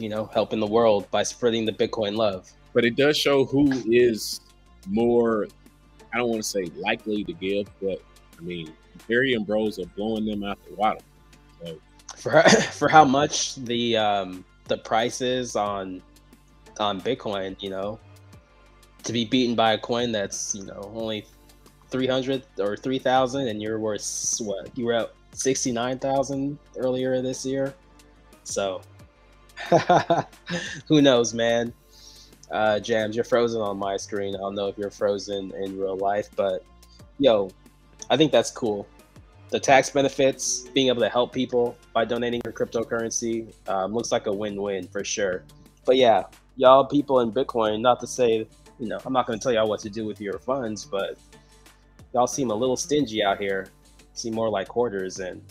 you 0.00 0.08
know, 0.08 0.24
helping 0.32 0.58
the 0.58 0.66
world 0.66 1.08
by 1.10 1.22
spreading 1.22 1.64
the 1.64 1.72
Bitcoin 1.72 2.16
love. 2.16 2.50
But 2.72 2.84
it 2.84 2.96
does 2.96 3.16
show 3.16 3.44
who 3.44 3.70
is 3.86 4.40
more, 4.88 5.46
I 6.12 6.18
don't 6.18 6.30
want 6.30 6.42
to 6.42 6.48
say 6.48 6.64
likely 6.76 7.22
to 7.24 7.32
give, 7.32 7.66
but 7.80 8.02
I 8.38 8.42
mean, 8.42 8.72
Ethereum 8.98 9.46
bros 9.46 9.78
are 9.78 9.86
blowing 9.96 10.24
them 10.24 10.42
out 10.42 10.58
the 10.66 10.74
water. 10.74 11.00
So. 11.62 11.78
For 12.16 12.42
for 12.72 12.88
how 12.88 13.04
much 13.04 13.54
the 13.56 13.96
um, 13.96 14.44
the 14.68 14.78
prices 14.78 15.56
on 15.56 16.02
on 16.78 17.00
Bitcoin, 17.00 17.60
you 17.62 17.70
know, 17.70 17.98
to 19.04 19.12
be 19.12 19.24
beaten 19.24 19.54
by 19.54 19.72
a 19.72 19.78
coin 19.78 20.12
that's 20.12 20.54
you 20.54 20.64
know 20.64 20.90
only 20.94 21.26
three 21.90 22.06
hundred 22.06 22.44
or 22.58 22.76
three 22.76 22.98
thousand, 22.98 23.48
and 23.48 23.62
you're 23.62 23.78
worth 23.78 24.38
what? 24.40 24.76
You 24.76 24.86
were 24.86 24.94
at 24.94 25.12
sixty 25.32 25.72
nine 25.72 25.98
thousand 25.98 26.58
earlier 26.76 27.22
this 27.22 27.46
year, 27.46 27.74
so 28.44 28.82
who 30.88 31.02
knows, 31.02 31.34
man? 31.34 31.72
Uh, 32.50 32.80
Jams, 32.80 33.14
you're 33.14 33.24
frozen 33.24 33.60
on 33.60 33.78
my 33.78 33.96
screen. 33.96 34.34
I 34.34 34.38
don't 34.38 34.54
know 34.54 34.66
if 34.66 34.76
you're 34.76 34.90
frozen 34.90 35.52
in 35.54 35.78
real 35.78 35.96
life, 35.96 36.28
but 36.34 36.64
yo, 37.18 37.50
I 38.08 38.16
think 38.16 38.32
that's 38.32 38.50
cool. 38.50 38.88
The 39.50 39.60
tax 39.60 39.90
benefits, 39.90 40.68
being 40.74 40.88
able 40.88 41.00
to 41.00 41.08
help 41.08 41.32
people 41.32 41.76
by 41.92 42.04
donating 42.04 42.40
your 42.44 42.52
cryptocurrency, 42.52 43.52
um, 43.68 43.92
looks 43.92 44.12
like 44.12 44.26
a 44.26 44.32
win-win 44.32 44.86
for 44.88 45.04
sure. 45.04 45.44
But 45.84 45.96
yeah, 45.96 46.24
y'all 46.56 46.84
people 46.84 47.20
in 47.20 47.32
Bitcoin, 47.32 47.80
not 47.80 48.00
to 48.00 48.06
say, 48.06 48.46
you 48.78 48.88
know, 48.88 48.98
I'm 49.04 49.12
not 49.12 49.26
going 49.26 49.38
to 49.38 49.42
tell 49.42 49.52
y'all 49.52 49.68
what 49.68 49.80
to 49.80 49.90
do 49.90 50.04
with 50.04 50.20
your 50.20 50.38
funds, 50.38 50.84
but 50.84 51.18
y'all 52.14 52.26
seem 52.26 52.50
a 52.50 52.54
little 52.54 52.76
stingy 52.76 53.22
out 53.22 53.38
here. 53.38 53.68
Seem 54.14 54.34
more 54.34 54.48
like 54.50 54.68
hoarders 54.68 55.20
and 55.20 55.42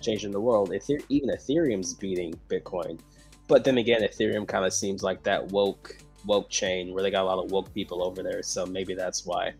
changing 0.00 0.30
the 0.30 0.40
world. 0.40 0.72
Ether- 0.72 1.04
even 1.08 1.30
Ethereum's 1.30 1.94
beating 1.94 2.34
Bitcoin. 2.48 2.98
But 3.50 3.64
then 3.64 3.78
again, 3.78 4.02
Ethereum 4.02 4.46
kind 4.46 4.64
of 4.64 4.72
seems 4.72 5.02
like 5.02 5.24
that 5.24 5.48
woke 5.48 5.96
woke 6.24 6.48
chain 6.50 6.94
where 6.94 7.02
they 7.02 7.10
got 7.10 7.22
a 7.22 7.26
lot 7.26 7.44
of 7.44 7.50
woke 7.50 7.74
people 7.74 8.04
over 8.04 8.22
there. 8.22 8.44
So 8.44 8.64
maybe 8.64 8.94
that's 8.94 9.26
why. 9.26 9.54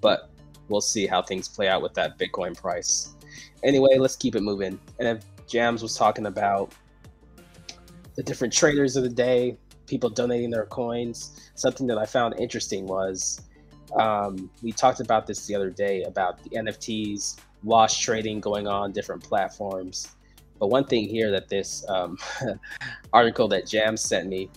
But 0.00 0.28
we'll 0.68 0.80
see 0.80 1.06
how 1.06 1.22
things 1.22 1.46
play 1.46 1.68
out 1.68 1.82
with 1.82 1.94
that 1.94 2.18
Bitcoin 2.18 2.60
price. 2.60 3.14
Anyway, 3.62 3.96
let's 3.96 4.16
keep 4.16 4.34
it 4.34 4.42
moving. 4.42 4.76
And 4.98 5.06
if 5.06 5.24
Jams 5.46 5.84
was 5.84 5.94
talking 5.94 6.26
about 6.26 6.74
the 8.16 8.24
different 8.24 8.52
traders 8.52 8.96
of 8.96 9.04
the 9.04 9.08
day, 9.08 9.56
people 9.86 10.10
donating 10.10 10.50
their 10.50 10.66
coins. 10.66 11.48
Something 11.54 11.86
that 11.86 11.98
I 11.98 12.06
found 12.06 12.40
interesting 12.40 12.86
was 12.86 13.40
um, 13.94 14.50
we 14.64 14.72
talked 14.72 14.98
about 14.98 15.28
this 15.28 15.46
the 15.46 15.54
other 15.54 15.70
day 15.70 16.02
about 16.02 16.42
the 16.42 16.50
NFTs, 16.50 17.38
wash 17.62 18.00
trading 18.00 18.40
going 18.40 18.66
on 18.66 18.90
different 18.90 19.22
platforms. 19.22 20.08
But 20.62 20.68
one 20.68 20.84
thing 20.84 21.08
here 21.08 21.32
that 21.32 21.48
this 21.48 21.84
um, 21.88 22.16
article 23.12 23.48
that 23.48 23.66
Jam 23.66 23.96
sent 23.96 24.28
me 24.28 24.48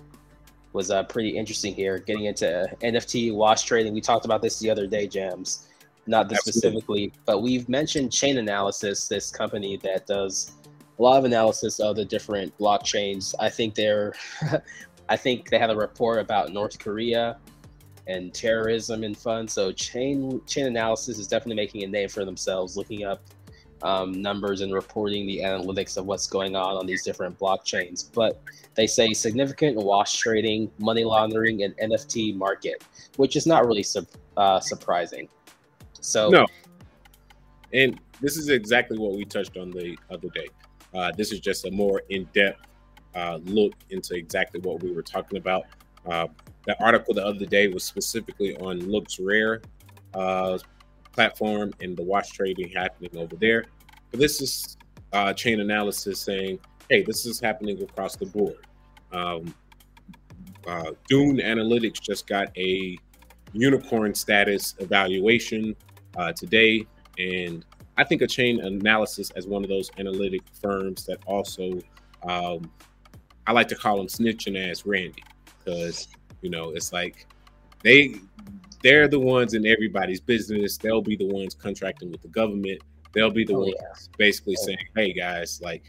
was 0.71 0.91
uh, 0.91 1.01
pretty 1.05 1.35
interesting 1.35 1.73
here, 1.73 1.97
getting 1.97 2.25
into 2.25 2.69
NFT 2.83 3.33
wash 3.33 3.63
trading. 3.63 3.91
We 3.91 4.01
talked 4.01 4.23
about 4.23 4.43
this 4.43 4.59
the 4.59 4.69
other 4.69 4.85
day, 4.85 5.07
Jams 5.07 5.67
not 6.07 6.29
this 6.29 6.47
Absolutely. 6.47 6.59
specifically, 6.59 7.13
but 7.25 7.41
we've 7.41 7.67
mentioned 7.67 8.11
Chainalysis, 8.11 9.07
this 9.07 9.31
company 9.31 9.77
that 9.77 10.05
does 10.05 10.51
a 10.99 11.01
lot 11.01 11.17
of 11.17 11.25
analysis 11.25 11.79
of 11.79 11.95
the 11.95 12.05
different 12.05 12.55
blockchains. 12.57 13.33
I 13.39 13.49
think 13.49 13.73
they're, 13.73 14.13
I 15.09 15.17
think 15.17 15.49
they 15.49 15.57
had 15.57 15.69
a 15.69 15.75
report 15.75 16.19
about 16.19 16.53
North 16.53 16.77
Korea 16.77 17.37
and 18.07 18.33
terrorism 18.33 19.03
and 19.03 19.17
fun. 19.17 19.47
So 19.47 19.71
chain 19.71 20.39
Chainalysis 20.41 21.19
is 21.19 21.27
definitely 21.27 21.55
making 21.55 21.83
a 21.83 21.87
name 21.87 22.09
for 22.09 22.23
themselves, 22.23 22.77
looking 22.77 23.03
up 23.03 23.21
um, 23.81 24.21
numbers 24.21 24.61
and 24.61 24.73
reporting 24.73 25.25
the 25.27 25.39
analytics 25.39 25.97
of 25.97 26.05
what's 26.05 26.27
going 26.27 26.55
on 26.55 26.75
on 26.75 26.85
these 26.85 27.03
different 27.03 27.37
blockchains. 27.37 28.09
But 28.13 28.41
they 28.75 28.87
say 28.87 29.13
significant 29.13 29.77
wash 29.77 30.17
trading, 30.17 30.71
money 30.79 31.03
laundering, 31.03 31.63
and 31.63 31.75
NFT 31.77 32.35
market, 32.35 32.83
which 33.17 33.35
is 33.35 33.45
not 33.45 33.65
really 33.65 33.83
su- 33.83 34.07
uh, 34.37 34.59
surprising. 34.59 35.27
So 35.93 36.29
no, 36.29 36.45
and 37.73 37.99
this 38.21 38.37
is 38.37 38.49
exactly 38.49 38.97
what 38.97 39.13
we 39.13 39.25
touched 39.25 39.57
on 39.57 39.71
the 39.71 39.97
other 40.09 40.29
day. 40.29 40.47
Uh, 40.93 41.11
this 41.17 41.31
is 41.31 41.39
just 41.39 41.65
a 41.65 41.71
more 41.71 42.01
in-depth 42.09 42.61
uh, 43.15 43.39
look 43.43 43.73
into 43.89 44.15
exactly 44.15 44.59
what 44.61 44.81
we 44.81 44.91
were 44.91 45.01
talking 45.01 45.37
about. 45.37 45.63
Uh, 46.05 46.27
the 46.65 46.81
article 46.83 47.13
the 47.13 47.25
other 47.25 47.45
day 47.45 47.67
was 47.67 47.83
specifically 47.83 48.55
on 48.57 48.79
LooksRare 48.81 49.63
uh, 50.13 50.57
platform 51.15 51.73
and 51.81 51.97
the 51.97 52.03
watch 52.03 52.33
trading 52.33 52.69
happening 52.69 53.17
over 53.17 53.35
there. 53.35 53.65
But 54.11 54.19
this 54.19 54.41
is 54.41 54.77
uh, 55.13 55.33
Chainalysis 55.33 56.17
saying, 56.17 56.59
"Hey, 56.89 57.03
this 57.03 57.25
is 57.25 57.39
happening 57.39 57.81
across 57.81 58.15
the 58.15 58.25
board." 58.25 58.67
Um, 59.11 59.53
uh, 60.67 60.91
Dune 61.07 61.37
Analytics 61.37 62.01
just 62.01 62.27
got 62.27 62.55
a 62.57 62.97
unicorn 63.53 64.13
status 64.13 64.75
evaluation 64.79 65.75
uh, 66.17 66.33
today. 66.33 66.85
And 67.17 67.65
I 67.97 68.03
think 68.03 68.21
a 68.21 68.27
Chainalysis 68.27 69.31
as 69.35 69.47
one 69.47 69.63
of 69.63 69.69
those 69.69 69.89
analytic 69.97 70.41
firms 70.61 71.05
that 71.05 71.19
also, 71.25 71.79
um, 72.27 72.71
I 73.47 73.53
like 73.53 73.67
to 73.69 73.75
call 73.75 73.97
them 73.97 74.07
snitching 74.07 74.69
ass 74.69 74.85
Randy 74.85 75.23
because, 75.59 76.07
you 76.41 76.49
know, 76.49 76.71
it's 76.71 76.91
like 76.91 77.27
they, 77.83 78.15
they're 78.85 79.07
the 79.07 79.19
ones 79.19 79.55
in 79.55 79.65
everybody's 79.65 80.21
business. 80.21 80.77
They'll 80.77 81.01
be 81.01 81.15
the 81.15 81.25
ones 81.25 81.55
contracting 81.55 82.11
with 82.11 82.21
the 82.21 82.27
government. 82.27 82.83
They'll 83.13 83.31
be 83.31 83.43
the 83.43 83.55
oh, 83.55 83.61
ones 83.61 83.73
yeah. 83.75 84.15
basically 84.19 84.55
oh. 84.59 84.65
saying, 84.65 84.87
"Hey 84.95 85.11
guys, 85.11 85.59
like 85.63 85.83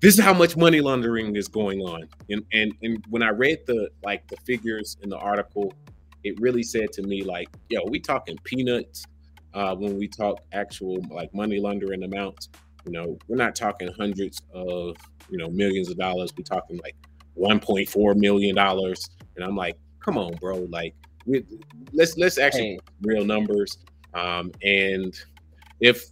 this 0.00 0.18
is 0.18 0.24
how 0.24 0.32
much 0.32 0.56
money 0.56 0.80
laundering 0.80 1.36
is 1.36 1.48
going 1.48 1.82
on." 1.82 2.08
And 2.30 2.46
and 2.54 2.72
and 2.82 3.04
when 3.10 3.22
I 3.22 3.28
read 3.28 3.58
the 3.66 3.90
like 4.02 4.26
the 4.28 4.38
figures 4.46 4.96
in 5.02 5.10
the 5.10 5.18
article, 5.18 5.74
it 6.24 6.40
really 6.40 6.62
said 6.62 6.92
to 6.92 7.02
me 7.02 7.24
like, 7.24 7.48
"Yo, 7.68 7.80
we 7.84 8.00
talking 8.00 8.38
peanuts 8.42 9.04
uh, 9.52 9.76
when 9.76 9.98
we 9.98 10.08
talk 10.08 10.40
actual 10.52 10.96
like 11.10 11.34
money 11.34 11.60
laundering 11.60 12.04
amounts. 12.04 12.48
You 12.86 12.92
know, 12.92 13.18
we're 13.28 13.36
not 13.36 13.54
talking 13.54 13.92
hundreds 13.98 14.40
of 14.54 14.96
you 15.28 15.36
know 15.36 15.50
millions 15.50 15.90
of 15.90 15.98
dollars. 15.98 16.32
We're 16.38 16.44
talking 16.44 16.80
like 16.82 16.96
1.4 17.36 18.16
million 18.16 18.54
dollars, 18.54 19.10
and 19.36 19.44
I'm 19.44 19.56
like, 19.56 19.76
come 20.00 20.16
on, 20.16 20.36
bro, 20.36 20.66
like 20.70 20.94
we, 21.26 21.44
let's 21.92 22.16
let's 22.16 22.38
actually 22.38 22.80
real 23.02 23.24
numbers. 23.24 23.78
Um, 24.14 24.52
and 24.62 25.18
if 25.80 26.06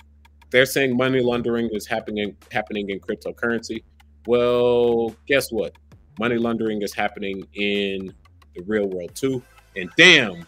they're 0.51 0.67
saying 0.67 0.97
money 0.97 1.21
laundering 1.21 1.69
is 1.73 1.87
happening 1.87 2.37
happening 2.51 2.91
in 2.91 3.01
cryptocurrency, 3.01 3.83
well, 4.27 5.15
guess 5.27 5.51
what? 5.51 5.75
Money 6.19 6.37
laundering 6.37 6.83
is 6.83 6.95
happening 6.95 7.47
in 7.55 8.13
the 8.55 8.63
real 8.63 8.87
world 8.87 9.15
too. 9.15 9.43
And 9.77 9.89
damn, 9.97 10.47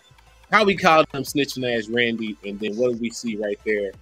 how 0.51 0.65
we 0.65 0.77
called 0.77 1.07
him 1.13 1.23
snitching 1.23 1.79
ass 1.79 1.89
Randy, 1.89 2.37
and 2.45 2.59
then 2.59 2.77
what 2.77 2.93
do 2.93 2.99
we 2.99 3.11
see 3.11 3.37
right 3.37 3.59
there? 3.65 3.93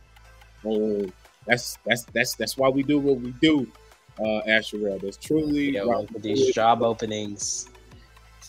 Oh, 0.65 1.07
that's 1.47 1.79
that's 1.87 2.05
that's 2.05 2.35
that's 2.35 2.57
why 2.57 2.69
we 2.69 2.83
do 2.83 2.99
what 2.99 3.21
we 3.21 3.33
do, 3.41 3.71
uh, 4.19 4.43
Asherell. 4.49 5.01
That's 5.01 5.17
truly 5.17 5.79
these 6.21 6.55
job 6.55 6.83
openings. 6.83 7.69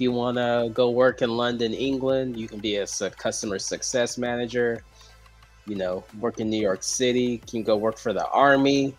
You 0.01 0.11
want 0.11 0.37
to 0.37 0.71
go 0.73 0.89
work 0.89 1.21
in 1.21 1.29
London, 1.37 1.75
England, 1.75 2.35
you 2.35 2.47
can 2.47 2.57
be 2.57 2.77
a 2.77 2.87
customer 2.87 3.59
success 3.59 4.17
manager. 4.17 4.83
You 5.67 5.75
know, 5.75 6.03
work 6.19 6.39
in 6.39 6.49
New 6.49 6.59
York 6.59 6.81
City, 6.81 7.37
can 7.37 7.61
go 7.61 7.77
work 7.77 7.99
for 7.99 8.11
the 8.11 8.27
army. 8.29 8.95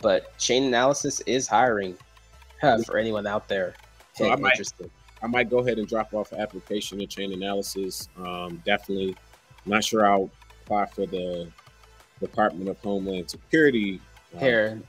But 0.00 0.34
Chainalysis 0.38 1.20
is 1.26 1.46
hiring 1.46 1.98
for 2.86 2.96
anyone 2.96 3.26
out 3.26 3.48
there 3.48 3.74
so 4.14 4.30
I 4.30 4.36
might, 4.36 4.52
interested. 4.52 4.90
I 5.22 5.26
might 5.26 5.50
go 5.50 5.58
ahead 5.58 5.78
and 5.78 5.86
drop 5.86 6.14
off 6.14 6.32
an 6.32 6.40
application 6.40 6.98
to 6.98 7.06
Chainalysis. 7.06 8.08
Um, 8.18 8.62
definitely, 8.64 9.14
not 9.66 9.84
sure 9.84 10.06
I'll 10.06 10.30
apply 10.62 10.86
for 10.86 11.04
the 11.04 11.52
Department 12.18 12.70
of 12.70 12.78
Homeland 12.78 13.28
Security. 13.28 14.00
Um, 14.32 14.40
Here, 14.40 14.82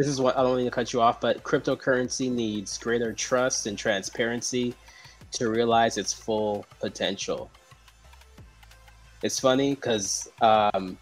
this 0.00 0.08
is 0.08 0.18
what 0.18 0.34
I 0.38 0.42
don't 0.42 0.56
mean 0.56 0.64
to 0.64 0.70
cut 0.70 0.94
you 0.94 1.02
off, 1.02 1.20
but 1.20 1.42
cryptocurrency 1.42 2.32
needs 2.32 2.78
greater 2.78 3.12
trust 3.12 3.66
and 3.66 3.76
transparency 3.76 4.74
to 5.32 5.50
realize 5.50 5.98
its 5.98 6.10
full 6.10 6.64
potential. 6.80 7.50
It's 9.22 9.38
funny 9.38 9.74
because 9.74 10.30
um, 10.40 10.96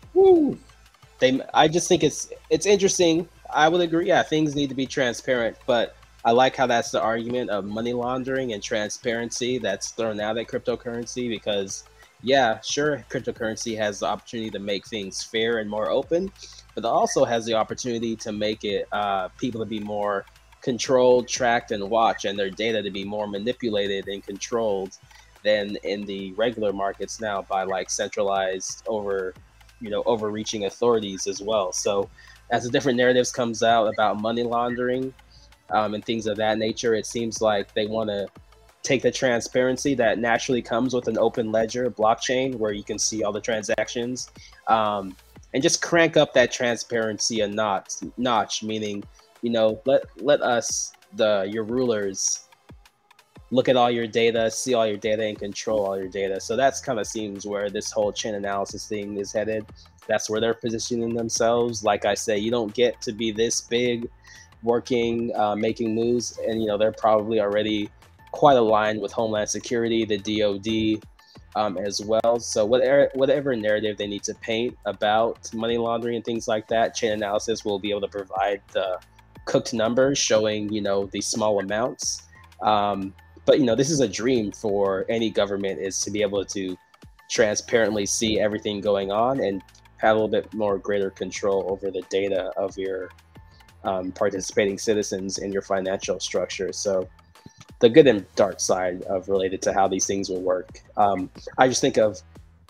they. 1.21 1.41
I 1.55 1.69
just 1.69 1.87
think 1.87 2.03
it's 2.03 2.33
it's 2.51 2.67
interesting. 2.67 3.29
I 3.49 3.69
would 3.69 3.83
agree. 3.83 4.09
Yeah, 4.09 4.25
things 4.25 4.57
need 4.57 4.69
to 4.71 4.75
be 4.75 4.85
transparent, 4.85 5.57
but 5.65 5.95
I 6.25 6.33
like 6.33 6.57
how 6.57 6.67
that's 6.67 6.91
the 6.91 7.01
argument 7.01 7.51
of 7.51 7.65
money 7.65 7.93
laundering 7.93 8.53
and 8.53 8.61
transparency 8.61 9.59
that's 9.59 9.93
thrown 9.93 10.19
out 10.19 10.39
at 10.39 10.49
cryptocurrency 10.49 11.29
because, 11.29 11.85
yeah, 12.21 12.61
sure, 12.63 13.05
cryptocurrency 13.09 13.79
has 13.79 14.01
the 14.01 14.07
opportunity 14.07 14.51
to 14.51 14.59
make 14.59 14.89
things 14.89 15.23
fair 15.23 15.59
and 15.59 15.71
more 15.71 15.89
open, 15.89 16.33
but 16.81 16.89
also 16.89 17.25
has 17.25 17.45
the 17.45 17.55
opportunity 17.55 18.15
to 18.17 18.33
make 18.33 18.65
it 18.65 18.87
uh, 18.93 19.29
people 19.39 19.61
to 19.61 19.67
be 19.67 19.81
more 19.81 20.25
controlled, 20.61 21.27
tracked, 21.29 21.71
and 21.71 21.89
watched, 21.91 22.25
and 22.25 22.39
their 22.39 22.51
data 22.51 22.83
to 22.83 22.91
be 22.91 23.05
more 23.05 23.27
manipulated 23.27 24.07
and 24.09 24.25
controlled 24.25 24.97
than 25.43 25.77
in 25.85 26.05
the 26.05 26.33
regular 26.33 26.73
markets 26.73 27.21
now 27.21 27.43
by 27.43 27.63
like 27.63 27.91
centralized 27.91 28.85
over, 28.87 29.35
you 29.81 29.91
know, 29.91 30.03
overreaching 30.05 30.65
authorities 30.67 31.27
as 31.27 31.41
well. 31.41 31.73
So, 31.73 32.09
as 32.51 32.65
the 32.65 32.71
different 32.71 32.97
narratives 32.97 33.31
comes 33.31 33.63
out 33.63 33.87
about 33.87 34.21
money 34.21 34.43
laundering 34.43 35.13
um, 35.71 35.95
and 35.95 36.05
things 36.05 36.27
of 36.27 36.37
that 36.37 36.59
nature. 36.59 36.95
It 36.95 37.07
seems 37.07 37.41
like 37.41 37.75
they 37.75 37.87
want 37.87 38.11
to 38.11 38.29
take 38.83 39.03
the 39.03 39.11
transparency 39.11 39.95
that 39.95 40.19
naturally 40.19 40.63
comes 40.63 40.95
with 40.95 41.09
an 41.09 41.19
open 41.19 41.53
ledger 41.53 41.91
blockchain 41.91 42.55
where 42.55 42.73
you 42.73 42.83
can 42.83 42.99
see 42.99 43.23
all 43.23 43.33
the 43.33 43.41
transactions 43.41 44.31
um, 44.69 45.17
and 45.55 45.63
just 45.63 45.83
crank 45.83 46.17
up 46.17 46.35
that 46.35 46.53
transparency 46.53 47.41
a 47.41 47.49
notch, 47.49 47.95
notch 48.17 48.63
meaning 48.63 49.03
you 49.43 49.51
know 49.51 49.81
let 49.87 50.03
let 50.21 50.43
us 50.43 50.93
the 51.15 51.49
your 51.51 51.65
rulers 51.65 52.49
look 53.51 53.69
at 53.69 53.77
all 53.77 53.91
your 53.91 54.07
data 54.07 54.51
see 54.51 54.75
all 54.75 54.87
your 54.87 54.97
data 54.97 55.25
and 55.25 55.39
control 55.39 55.87
all 55.87 55.99
your 55.99 56.09
data. 56.09 56.41
So 56.41 56.57
that's 56.57 56.81
kind 56.81 56.99
of 56.99 57.07
seems 57.07 57.47
where 57.47 57.71
this 57.71 57.91
whole 57.91 58.13
Chainalysis 58.13 58.89
thing 58.89 59.17
is 59.17 59.33
headed. 59.33 59.65
That's 60.07 60.29
where 60.29 60.41
they're 60.41 60.55
positioning 60.55 61.15
themselves. 61.15 61.83
Like 61.83 62.05
i 62.05 62.15
say 62.15 62.39
you 62.39 62.51
don't 62.51 62.75
get 62.75 63.01
to 63.03 63.13
be 63.13 63.31
this 63.31 63.61
big 63.63 64.09
working, 64.63 65.35
uh, 65.37 65.55
making 65.55 65.95
moves, 65.95 66.39
and 66.47 66.61
you 66.61 66.67
know 66.67 66.77
they're 66.77 66.93
probably 66.93 67.41
already 67.41 67.91
quite 68.33 68.57
aligned 68.57 69.01
with 69.01 69.13
Homeland 69.13 69.49
Security, 69.49 70.05
the 70.05 70.19
DoD, 70.19 71.03
um, 71.57 71.79
as 71.79 72.01
well. 72.01 72.39
So 72.41 72.65
whatever 72.65 73.11
whatever 73.15 73.57
narrative 73.57 73.97
they 73.97 74.07
need 74.07 74.23
to 74.25 74.35
paint 74.35 74.77
about 74.87 75.53
money 75.55 75.79
laundering 75.79 76.17
and 76.17 76.25
things 76.25 76.49
like 76.49 76.69
that, 76.69 76.97
Chainalysis 76.97 77.65
will 77.65 77.79
be 77.79 77.91
able 77.91 78.03
to 78.03 78.09
provide 78.09 78.63
the 78.73 78.99
cooked 79.45 79.73
numbers 79.73 80.19
showing 80.19 80.71
you 80.73 80.81
know 80.81 81.07
these 81.07 81.27
small 81.27 81.59
amounts. 81.61 82.23
Um, 82.61 83.15
but 83.45 83.59
you 83.59 83.65
know 83.65 83.75
this 83.75 83.91
is 83.91 84.01
a 84.01 84.09
dream 84.09 84.53
for 84.53 85.07
any 85.09 85.31
government 85.31 85.81
is 85.81 86.01
to 86.01 86.11
be 86.11 86.23
able 86.23 86.45
to 86.45 86.77
transparently 87.31 88.07
see 88.07 88.41
everything 88.41 88.81
going 88.81 89.11
on 89.11 89.41
and 89.41 89.63
have 89.99 90.17
a 90.17 90.21
little 90.21 90.29
bit 90.29 90.53
more 90.55 90.79
greater 90.79 91.11
control 91.11 91.67
over 91.69 91.91
the 91.91 92.03
data 92.09 92.53
of 92.57 92.77
your 92.79 93.11
um, 93.85 94.13
participating 94.13 94.79
citizens 94.79 95.39
in 95.39 95.53
your 95.53 95.63
financial 95.63 96.19
structure. 96.21 96.73
So 96.73 97.09
the 97.81 97.89
good 97.89 98.07
and 98.07 98.25
dark 98.35 98.61
side 98.61 99.03
of 99.03 99.29
related 99.29 99.63
to 99.63 99.73
how 99.73 99.89
these 99.89 100.07
things 100.07 100.29
will 100.29 100.43
work. 100.43 100.81
Um, 100.97 101.31
I 101.59 101.69
just 101.69 101.81
think 101.81 101.97
of 101.97 102.21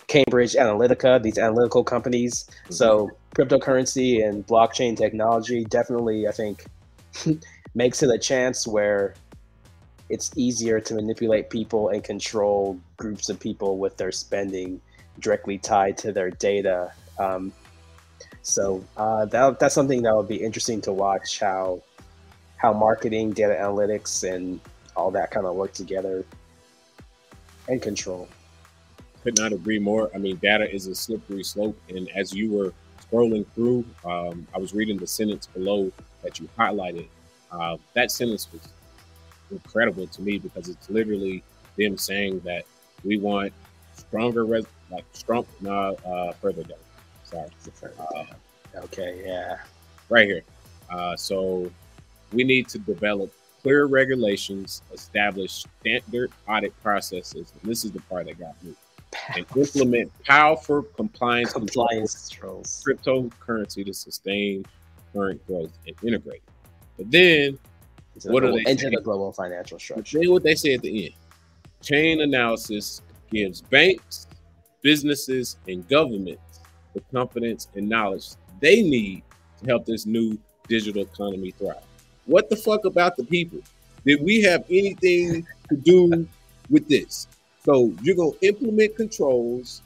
Cambridge 0.07 0.55
Analytica, 0.55 1.23
these 1.23 1.39
analytical 1.39 1.85
companies. 1.85 2.45
Mm-hmm. 2.45 2.73
So 2.75 3.11
cryptocurrency 3.35 4.27
and 4.27 4.47
blockchain 4.47 4.97
technology 4.97 5.65
definitely, 5.65 6.27
I 6.27 6.33
think, 6.33 6.65
makes 7.75 8.03
it 8.03 8.11
a 8.11 8.19
chance 8.19 8.67
where 8.67 9.15
it's 10.09 10.31
easier 10.37 10.81
to 10.81 10.95
manipulate 10.95 11.51
people 11.51 11.91
and 11.91 12.03
control 12.03 12.81
groups 12.97 13.29
of 13.29 13.39
people 13.39 13.79
with 13.79 13.97
their 13.97 14.13
spending 14.13 14.81
directly 15.21 15.59
tied 15.59 15.99
to 15.99 16.13
their 16.13 16.31
data. 16.31 16.93
Um, 17.19 17.53
so 18.43 18.83
uh, 18.97 19.27
that, 19.27 19.59
that's 19.59 19.75
something 19.75 20.03
that 20.03 20.17
would 20.17 20.29
be 20.29 20.37
interesting 20.37 20.81
to 20.83 20.93
watch 20.93 21.41
how 21.41 21.83
how 22.57 22.73
marketing, 22.73 23.31
data 23.31 23.57
analytics, 23.61 24.29
and 24.29 24.61
all 24.99 25.11
that 25.13 25.31
kind 25.31 25.47
of 25.47 25.55
work 25.55 25.73
together 25.73 26.25
and 27.69 27.81
control. 27.81 28.29
Could 29.23 29.39
not 29.39 29.53
agree 29.53 29.79
more. 29.79 30.11
I 30.15 30.19
mean, 30.19 30.37
data 30.37 30.73
is 30.73 30.87
a 30.87 30.95
slippery 30.95 31.45
slope, 31.45 31.79
and 31.89 32.09
as 32.15 32.33
you 32.33 32.51
were 32.51 32.73
scrolling 33.11 33.47
through, 33.55 33.85
um, 34.05 34.47
I 34.55 34.59
was 34.59 34.75
reading 34.75 34.99
the 34.99 35.07
sentence 35.07 35.47
below 35.47 35.93
that 36.23 36.41
you 36.41 36.49
highlighted. 36.59 37.07
Uh, 37.51 37.77
that 37.95 38.11
sentence 38.11 38.49
was 38.53 38.69
incredible 39.51 40.07
to 40.07 40.23
me 40.23 40.39
because 40.39 40.69
it's 40.69 40.91
literally 40.91 41.43
them 41.77 41.97
saying 41.97 42.41
that 42.41 42.65
we 43.05 43.17
want 43.19 43.53
stronger, 43.95 44.45
res- 44.45 44.67
like 44.91 45.05
strong, 45.13 45.47
uh, 45.65 45.93
uh, 45.93 46.33
further 46.33 46.65
down 46.65 46.79
Sorry. 47.25 47.51
Uh, 47.99 48.25
okay, 48.85 49.23
yeah. 49.25 49.59
Right 50.09 50.27
here. 50.27 50.43
Uh, 50.91 51.17
so 51.17 51.71
we 52.33 52.45
need 52.45 52.69
to 52.69 52.79
develop 52.79 53.33
clear 53.63 53.87
regulations, 53.87 54.83
establish 54.93 55.65
standard 55.81 56.31
audit 56.49 56.73
processes. 56.83 57.53
And 57.61 57.71
this 57.71 57.85
is 57.85 57.93
the 57.93 58.01
part 58.03 58.27
that 58.27 58.39
got 58.39 58.63
me. 58.63 58.75
And 59.35 59.47
implement 59.57 60.13
powerful 60.25 60.83
compliance, 60.83 61.53
compliance 61.53 62.29
controls, 62.29 62.83
cryptocurrency 62.87 63.85
to 63.85 63.95
sustain 63.95 64.65
current 65.13 65.45
growth 65.47 65.73
and 65.87 65.97
integrate. 66.03 66.43
But 66.97 67.11
then, 67.11 67.59
into 68.15 68.31
what 68.31 68.41
the 68.41 68.49
global, 68.49 68.59
do 68.59 68.65
they 68.65 68.71
into 68.71 68.91
the 68.91 69.01
global 69.01 69.33
financial 69.33 69.79
structure? 69.79 70.19
Then 70.19 70.31
what 70.31 70.43
they 70.43 70.55
say 70.55 70.75
at 70.75 70.83
the 70.83 71.07
end: 71.07 71.15
Chainalysis 71.83 73.01
gives 73.31 73.63
banks, 73.63 74.27
businesses, 74.83 75.57
and 75.67 75.87
governments 75.89 76.61
the 76.95 77.01
confidence 77.13 77.69
and 77.75 77.89
knowledge 77.89 78.31
they 78.61 78.83
need 78.83 79.23
to 79.61 79.67
help 79.67 79.87
this 79.87 80.07
new 80.07 80.39
digital 80.69 81.03
economy 81.03 81.53
thrive. 81.53 81.77
What 82.29 82.51
the 82.51 82.57
fuck 82.57 82.85
about 82.85 83.17
the 83.17 83.25
people? 83.25 83.61
Did 84.05 84.23
we 84.23 84.43
have 84.43 84.65
anything 84.69 85.47
to 85.71 85.77
do 85.77 86.29
with 86.69 86.87
this? 86.87 87.27
So 87.65 87.93
you're 88.03 88.17
going 88.17 88.39
to 88.39 88.47
implement 88.47 88.97
controls 88.97 89.81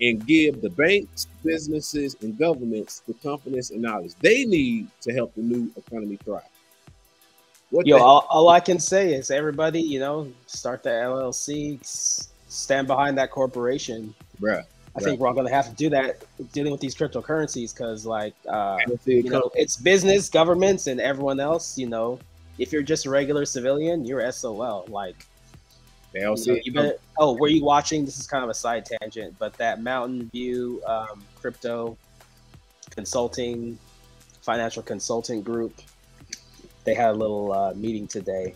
and 0.00 0.26
give 0.26 0.62
the 0.62 0.70
banks, 0.70 1.26
businesses, 1.44 2.16
and 2.22 2.38
governments 2.38 3.02
the 3.06 3.12
confidence 3.14 3.70
and 3.70 3.82
knowledge 3.82 4.14
they 4.20 4.44
need 4.44 4.88
to 5.02 5.12
help 5.12 5.34
the 5.34 5.42
new 5.42 5.70
economy 5.76 6.16
thrive. 6.24 6.42
What 7.70 7.86
Yo, 7.86 7.98
all, 7.98 8.26
all, 8.30 8.48
I 8.48 8.60
can 8.60 8.78
say 8.78 9.12
is 9.12 9.30
everybody, 9.30 9.80
you 9.80 10.00
know, 10.00 10.32
start 10.46 10.82
the 10.82 10.90
LLC, 10.90 11.78
stand 12.48 12.86
behind 12.86 13.18
that 13.18 13.30
corporation. 13.30 14.14
Bruh. 14.40 14.64
I 14.96 15.00
right. 15.00 15.04
think 15.04 15.20
we're 15.20 15.26
all 15.26 15.34
going 15.34 15.46
to 15.48 15.52
have 15.52 15.68
to 15.68 15.74
do 15.74 15.90
that 15.90 16.22
dealing 16.52 16.70
with 16.70 16.80
these 16.80 16.94
cryptocurrencies 16.94 17.74
because, 17.74 18.06
like, 18.06 18.34
uh, 18.48 18.78
you 19.06 19.24
know, 19.24 19.50
it's 19.54 19.76
business, 19.76 20.28
governments, 20.28 20.86
and 20.86 21.00
everyone 21.00 21.40
else. 21.40 21.76
You 21.76 21.88
know, 21.88 22.20
if 22.58 22.72
you're 22.72 22.82
just 22.82 23.04
a 23.06 23.10
regular 23.10 23.44
civilian, 23.44 24.04
you're 24.04 24.30
SOL. 24.30 24.86
Like, 24.88 25.26
they 26.12 26.22
all 26.22 26.36
see. 26.36 26.62
You 26.64 26.72
know, 26.72 26.92
oh, 27.18 27.36
were 27.36 27.48
you 27.48 27.64
watching? 27.64 28.04
This 28.04 28.20
is 28.20 28.28
kind 28.28 28.44
of 28.44 28.50
a 28.50 28.54
side 28.54 28.86
tangent, 28.86 29.34
but 29.36 29.52
that 29.54 29.82
Mountain 29.82 30.30
View 30.30 30.80
um, 30.86 31.24
crypto 31.40 31.98
consulting, 32.90 33.76
financial 34.42 34.82
consulting 34.82 35.42
group, 35.42 35.74
they 36.84 36.94
had 36.94 37.10
a 37.10 37.14
little 37.14 37.52
uh, 37.52 37.74
meeting 37.74 38.06
today. 38.06 38.54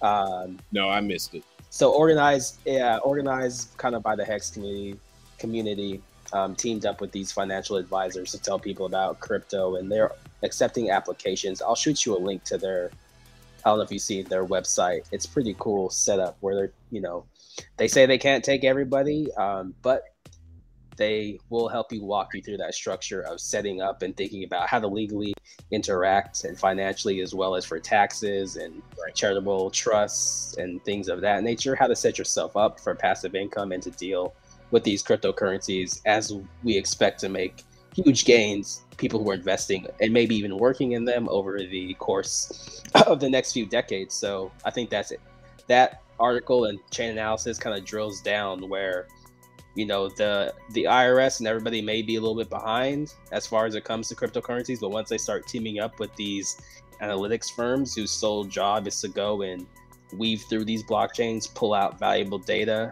Um, 0.00 0.60
no, 0.70 0.88
I 0.88 1.00
missed 1.00 1.34
it. 1.34 1.42
So 1.70 1.92
organized, 1.92 2.58
yeah, 2.64 2.98
organized 2.98 3.76
kind 3.78 3.96
of 3.96 4.04
by 4.04 4.14
the 4.14 4.24
Hex 4.24 4.50
community 4.50 4.96
community 5.38 6.02
um, 6.32 6.54
teamed 6.54 6.86
up 6.86 7.00
with 7.00 7.12
these 7.12 7.32
financial 7.32 7.76
advisors 7.76 8.32
to 8.32 8.38
tell 8.40 8.58
people 8.58 8.86
about 8.86 9.20
crypto 9.20 9.76
and 9.76 9.90
they're 9.90 10.12
accepting 10.42 10.90
applications. 10.90 11.62
I'll 11.62 11.76
shoot 11.76 12.04
you 12.04 12.16
a 12.16 12.18
link 12.18 12.44
to 12.44 12.58
their, 12.58 12.90
I 13.64 13.70
don't 13.70 13.78
know 13.78 13.84
if 13.84 13.92
you 13.92 13.98
see 13.98 14.22
their 14.22 14.44
website. 14.44 15.06
It's 15.12 15.26
pretty 15.26 15.54
cool 15.58 15.90
setup 15.90 16.36
where 16.40 16.54
they're, 16.54 16.72
you 16.90 17.00
know, 17.00 17.24
they 17.76 17.88
say 17.88 18.06
they 18.06 18.18
can't 18.18 18.44
take 18.44 18.64
everybody, 18.64 19.32
um, 19.34 19.74
but 19.82 20.04
they 20.96 21.38
will 21.50 21.68
help 21.68 21.92
you 21.92 22.02
walk 22.02 22.34
you 22.34 22.42
through 22.42 22.56
that 22.56 22.74
structure 22.74 23.20
of 23.20 23.40
setting 23.40 23.80
up 23.82 24.02
and 24.02 24.16
thinking 24.16 24.44
about 24.44 24.68
how 24.68 24.80
to 24.80 24.86
legally 24.86 25.34
interact 25.70 26.44
and 26.44 26.58
financially 26.58 27.20
as 27.20 27.34
well 27.34 27.54
as 27.54 27.64
for 27.64 27.78
taxes 27.78 28.56
and 28.56 28.82
right. 29.02 29.14
charitable 29.14 29.70
trusts 29.70 30.56
and 30.56 30.82
things 30.84 31.08
of 31.08 31.20
that 31.20 31.42
nature 31.42 31.74
how 31.74 31.86
to 31.86 31.96
set 31.96 32.18
yourself 32.18 32.56
up 32.56 32.80
for 32.80 32.94
passive 32.94 33.34
income 33.34 33.72
and 33.72 33.82
to 33.82 33.90
deal 33.92 34.34
with 34.70 34.84
these 34.84 35.02
cryptocurrencies 35.02 36.00
as 36.06 36.32
we 36.62 36.76
expect 36.76 37.20
to 37.20 37.28
make 37.28 37.64
huge 37.94 38.24
gains 38.24 38.82
people 38.96 39.22
who 39.22 39.30
are 39.30 39.34
investing 39.34 39.86
and 40.00 40.12
maybe 40.12 40.34
even 40.34 40.56
working 40.58 40.92
in 40.92 41.04
them 41.04 41.28
over 41.30 41.58
the 41.58 41.94
course 41.94 42.82
of 43.06 43.20
the 43.20 43.28
next 43.28 43.52
few 43.52 43.66
decades. 43.66 44.14
So 44.14 44.50
i 44.64 44.70
think 44.70 44.90
that's 44.90 45.10
it. 45.10 45.20
That 45.68 46.02
article 46.18 46.66
and 46.66 46.78
Chainalysis 46.90 47.60
kind 47.60 47.76
of 47.76 47.84
drills 47.84 48.20
down 48.22 48.68
where 48.68 49.06
you 49.74 49.84
know 49.84 50.08
the 50.08 50.54
the 50.72 50.84
irs 50.84 51.38
and 51.40 51.46
everybody 51.46 51.82
may 51.82 52.00
be 52.00 52.16
a 52.16 52.20
little 52.20 52.34
bit 52.34 52.48
behind 52.48 53.12
as 53.32 53.46
far 53.46 53.66
as 53.66 53.74
it 53.74 53.84
comes 53.84 54.08
to 54.08 54.14
cryptocurrencies 54.14 54.80
but 54.80 54.90
once 54.90 55.10
they 55.10 55.18
start 55.18 55.46
teaming 55.46 55.78
up 55.78 56.00
with 56.00 56.14
these 56.16 56.58
analytics 57.02 57.52
firms 57.54 57.94
whose 57.94 58.10
sole 58.10 58.42
job 58.44 58.86
is 58.86 58.98
to 59.02 59.08
go 59.08 59.42
and 59.42 59.66
weave 60.14 60.42
through 60.48 60.64
these 60.64 60.82
blockchains 60.82 61.52
pull 61.54 61.74
out 61.74 61.98
valuable 61.98 62.38
data 62.38 62.90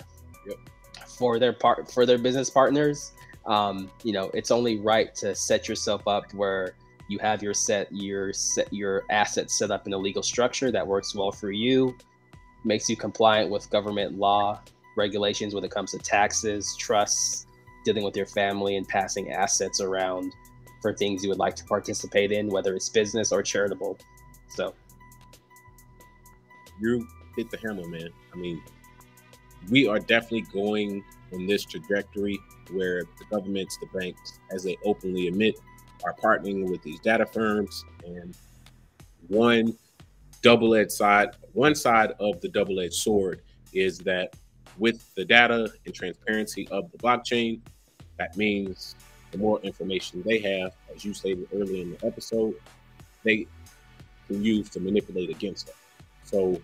for 1.16 1.38
their 1.38 1.52
part 1.52 1.90
for 1.90 2.04
their 2.06 2.18
business 2.18 2.50
partners 2.50 3.12
um, 3.46 3.90
you 4.02 4.12
know 4.12 4.30
it's 4.34 4.50
only 4.50 4.78
right 4.78 5.14
to 5.14 5.34
set 5.34 5.68
yourself 5.68 6.06
up 6.06 6.32
where 6.34 6.74
you 7.08 7.18
have 7.18 7.42
your 7.42 7.54
set 7.54 7.88
your 7.92 8.32
set 8.32 8.72
your 8.72 9.04
assets 9.10 9.58
set 9.58 9.70
up 9.70 9.86
in 9.86 9.92
a 9.92 9.98
legal 9.98 10.22
structure 10.22 10.70
that 10.70 10.86
works 10.86 11.14
well 11.14 11.32
for 11.32 11.50
you, 11.50 11.96
makes 12.64 12.88
you 12.88 12.96
compliant 12.96 13.50
with 13.50 13.68
government 13.70 14.18
law 14.18 14.60
regulations 14.96 15.54
when 15.54 15.64
it 15.64 15.70
comes 15.70 15.90
to 15.90 15.98
taxes, 15.98 16.76
trusts, 16.76 17.46
dealing 17.84 18.04
with 18.04 18.16
your 18.16 18.26
family, 18.26 18.76
and 18.76 18.88
passing 18.88 19.32
assets 19.32 19.80
around 19.80 20.32
for 20.80 20.94
things 20.94 21.22
you 21.22 21.28
would 21.28 21.38
like 21.38 21.56
to 21.56 21.64
participate 21.64 22.30
in, 22.30 22.48
whether 22.48 22.74
it's 22.74 22.88
business 22.88 23.32
or 23.32 23.42
charitable. 23.42 23.98
So 24.48 24.72
you 26.80 27.06
hit 27.36 27.50
the 27.50 27.58
hammer, 27.58 27.86
man. 27.86 28.08
I 28.32 28.36
mean, 28.36 28.62
we 29.70 29.86
are 29.86 29.98
definitely 29.98 30.44
going 30.52 31.02
on 31.32 31.46
this 31.46 31.64
trajectory 31.64 32.38
where 32.72 33.02
the 33.02 33.24
governments, 33.30 33.78
the 33.80 33.98
banks, 33.98 34.38
as 34.52 34.62
they 34.62 34.76
openly 34.84 35.28
admit, 35.28 35.54
are 36.04 36.14
partnering 36.14 36.68
with 36.68 36.82
these 36.82 37.00
data 37.00 37.26
firms. 37.26 37.84
And 38.06 38.36
one 39.28 39.76
double-edged 40.42 40.92
side, 40.92 41.30
one 41.52 41.74
side 41.74 42.12
of 42.20 42.40
the 42.40 42.48
double-edged 42.48 42.94
sword 42.94 43.42
is 43.72 43.98
that 44.00 44.34
with 44.78 45.14
the 45.14 45.24
data 45.24 45.72
and 45.86 45.94
transparency 45.94 46.68
of 46.68 46.90
the 46.92 46.98
blockchain, 46.98 47.60
that 48.18 48.36
means 48.36 48.94
the 49.32 49.38
more 49.38 49.60
information 49.60 50.22
they 50.24 50.38
have, 50.38 50.72
as 50.94 51.04
you 51.04 51.14
stated 51.14 51.48
earlier 51.54 51.82
in 51.82 51.92
the 51.92 52.06
episode, 52.06 52.54
they 53.24 53.46
can 54.28 54.44
use 54.44 54.68
to 54.70 54.80
manipulate 54.80 55.30
against 55.30 55.68
us. 55.68 55.74
So 56.24 56.60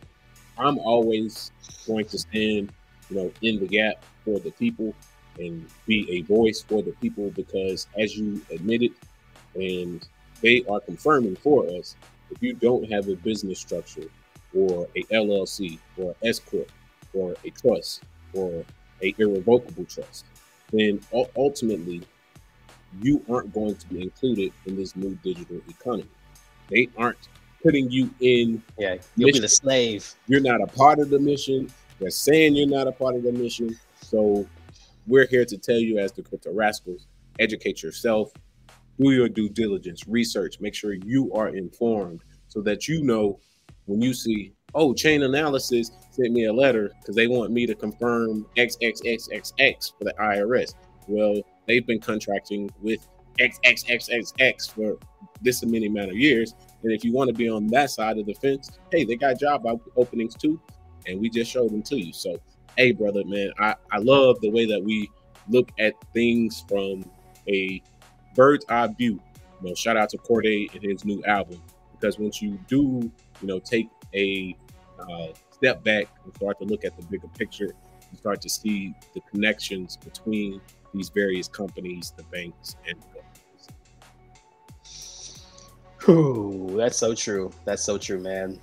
I'm 0.59 0.79
always 0.79 1.51
going 1.87 2.05
to 2.07 2.19
stand, 2.19 2.73
you 3.11 3.17
know, 3.17 3.33
in 3.43 3.59
the 3.59 3.67
gap 3.67 4.03
for 4.25 4.39
the 4.41 4.51
people 4.53 4.95
and 5.39 5.67
be 5.87 6.11
a 6.11 6.23
voice 6.23 6.63
for 6.67 6.83
the 6.83 6.93
people 6.93 7.31
because 7.31 7.87
as 7.99 8.17
you 8.17 8.41
admitted, 8.51 8.93
and 9.55 10.07
they 10.43 10.65
are 10.71 10.81
confirming 10.81 11.37
for 11.37 11.67
us, 11.69 11.97
if 12.31 12.43
you 12.43 12.55
don't 12.55 12.91
have 12.91 13.09
a 13.09 13.17
business 13.17 13.59
structure 13.59 14.09
or 14.55 14.87
a 14.97 15.03
LLC 15.05 15.79
or 15.97 16.15
S 16.23 16.39
corp 16.39 16.71
or 17.13 17.35
a 17.45 17.51
trust 17.51 18.03
or 18.33 18.65
a 19.03 19.15
irrevocable 19.19 19.85
trust, 19.85 20.25
then 20.73 21.01
ultimately 21.37 22.03
you 23.03 23.25
aren't 23.31 23.53
going 23.53 23.75
to 23.75 23.87
be 23.89 24.03
included 24.03 24.53
in 24.67 24.77
this 24.77 24.97
new 24.97 25.17
digital 25.23 25.61
economy. 25.69 26.09
They 26.69 26.89
aren't 26.97 27.19
putting 27.63 27.91
you 27.91 28.13
in. 28.21 28.63
Yeah, 28.79 28.97
you'll 29.17 29.27
mission. 29.27 29.41
be 29.41 29.41
the 29.41 29.49
slave. 29.49 30.15
You're 30.27 30.41
not 30.41 30.61
a 30.61 30.67
part 30.67 30.99
of 30.99 31.11
the 31.11 31.19
mission. 31.19 31.71
They're 32.01 32.11
saying 32.11 32.57
you're 32.57 32.67
not 32.67 32.89
a 32.89 32.93
part 32.93 33.15
of 33.15 33.23
the 33.23 33.33
mission. 33.33 33.79
So 34.01 34.47
we're 35.07 35.27
here 35.27 35.45
to 35.45 35.59
tell 35.59 35.77
you, 35.77 35.99
as 35.99 36.13
the 36.13 36.23
crypto 36.23 36.53
rascals, 36.53 37.07
educate 37.39 37.83
yourself, 37.83 38.33
do 38.99 39.11
your 39.11 39.29
due 39.29 39.51
diligence, 39.51 40.09
research, 40.09 40.61
make 40.61 40.75
sure 40.75 40.95
you 40.95 41.31
are 41.35 41.49
informed 41.49 42.23
so 42.49 42.63
that 42.63 42.89
you 42.89 43.03
know 43.03 43.39
when 43.85 44.01
you 44.01 44.15
see, 44.15 44.53
oh, 44.75 44.93
Chainalysis 44.95 45.91
sent 46.11 46.33
me 46.33 46.47
a 46.47 46.53
letter 46.53 46.91
because 47.01 47.17
they 47.17 47.27
want 47.27 47.51
me 47.51 47.67
to 47.67 47.75
confirm 47.75 48.47
XXXXX 48.57 49.99
for 49.99 50.05
the 50.05 50.15
IRS. 50.21 50.75
Well, 51.07 51.43
they've 51.67 51.87
been 51.87 52.01
contracting 52.01 52.71
with 52.81 53.07
XXXXX 53.39 54.71
for 54.71 54.99
this 55.43 55.65
many 55.65 55.87
amount 55.87 56.11
of 56.11 56.17
years. 56.17 56.55
And 56.83 56.93
if 56.93 57.05
you 57.05 57.13
want 57.13 57.29
to 57.29 57.35
be 57.35 57.49
on 57.49 57.67
that 57.69 57.91
side 57.91 58.19
of 58.19 58.27
the 58.27 58.35
fence, 58.35 58.79
hey, 58.91 59.05
they 59.05 59.17
got 59.17 59.39
job 59.39 59.67
openings 59.97 60.35
too. 60.35 60.61
And 61.11 61.21
we 61.21 61.29
just 61.29 61.51
showed 61.51 61.71
them 61.71 61.83
to 61.83 61.99
you. 61.99 62.13
So, 62.13 62.41
hey, 62.77 62.93
brother, 62.93 63.25
man, 63.25 63.51
I, 63.59 63.75
I 63.91 63.99
love 63.99 64.41
the 64.41 64.51
way 64.51 64.67
that 64.67 64.83
we 64.83 65.11
look 65.49 65.71
at 65.79 65.95
things 66.13 66.65
from 66.69 67.05
a 67.49 67.83
bird's 68.35 68.65
eye 68.69 68.87
view. 68.89 69.21
You 69.63 69.69
know, 69.69 69.75
shout 69.75 69.97
out 69.97 70.09
to 70.11 70.19
Cordae 70.19 70.73
and 70.75 70.83
his 70.83 71.05
new 71.05 71.23
album. 71.25 71.63
Because 71.93 72.19
once 72.19 72.41
you 72.41 72.59
do, 72.69 73.11
you 73.41 73.47
know, 73.47 73.59
take 73.59 73.89
a 74.15 74.57
uh, 74.99 75.29
step 75.51 75.85
back 75.85 76.07
and 76.25 76.35
start 76.37 76.59
to 76.61 76.65
look 76.65 76.85
at 76.85 76.97
the 76.97 77.05
bigger 77.07 77.29
picture, 77.29 77.75
you 78.11 78.19
start 78.19 78.41
to 78.41 78.49
see 78.49 78.95
the 79.15 79.21
connections 79.31 79.97
between 79.97 80.61
these 80.95 81.11
various 81.11 81.49
companies, 81.49 82.13
the 82.17 82.25
banks, 82.25 82.77
and 82.89 82.97
Ooh, 86.09 86.75
that's 86.77 86.97
so 86.97 87.15
true. 87.15 87.51
That's 87.65 87.85
so 87.85 87.99
true, 87.99 88.19
man. 88.19 88.59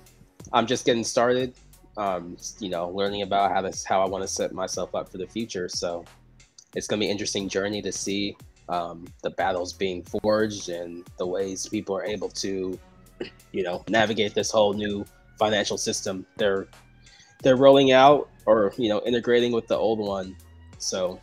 I'm 0.52 0.66
just 0.66 0.84
getting 0.84 1.04
started. 1.04 1.54
Um, 1.98 2.36
you 2.60 2.70
know, 2.70 2.88
learning 2.88 3.22
about 3.22 3.52
how 3.52 3.60
this 3.60 3.84
how 3.84 4.00
I 4.00 4.08
want 4.08 4.22
to 4.22 4.28
set 4.28 4.52
myself 4.52 4.94
up 4.94 5.10
for 5.10 5.18
the 5.18 5.26
future. 5.26 5.68
So 5.68 6.04
it's 6.74 6.86
gonna 6.86 7.00
be 7.00 7.06
an 7.06 7.12
interesting 7.12 7.48
journey 7.48 7.82
to 7.82 7.92
see 7.92 8.36
um, 8.68 9.06
the 9.22 9.30
battles 9.30 9.72
being 9.72 10.02
forged 10.02 10.68
and 10.68 11.06
the 11.18 11.26
ways 11.26 11.68
people 11.68 11.96
are 11.96 12.04
able 12.04 12.28
to, 12.28 12.78
you 13.52 13.62
know, 13.62 13.84
navigate 13.88 14.34
this 14.34 14.50
whole 14.50 14.74
new 14.74 15.04
financial 15.38 15.76
system. 15.76 16.24
They're 16.36 16.68
they're 17.42 17.56
rolling 17.56 17.92
out 17.92 18.28
or 18.46 18.72
you 18.76 18.88
know 18.88 19.00
integrating 19.04 19.52
with 19.52 19.66
the 19.66 19.76
old 19.76 19.98
one. 19.98 20.36
So, 20.78 21.20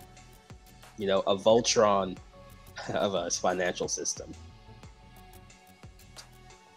you 0.97 1.07
know, 1.07 1.19
a 1.27 1.35
Voltron 1.35 2.17
of 2.93 3.13
a 3.13 3.29
financial 3.29 3.87
system. 3.87 4.31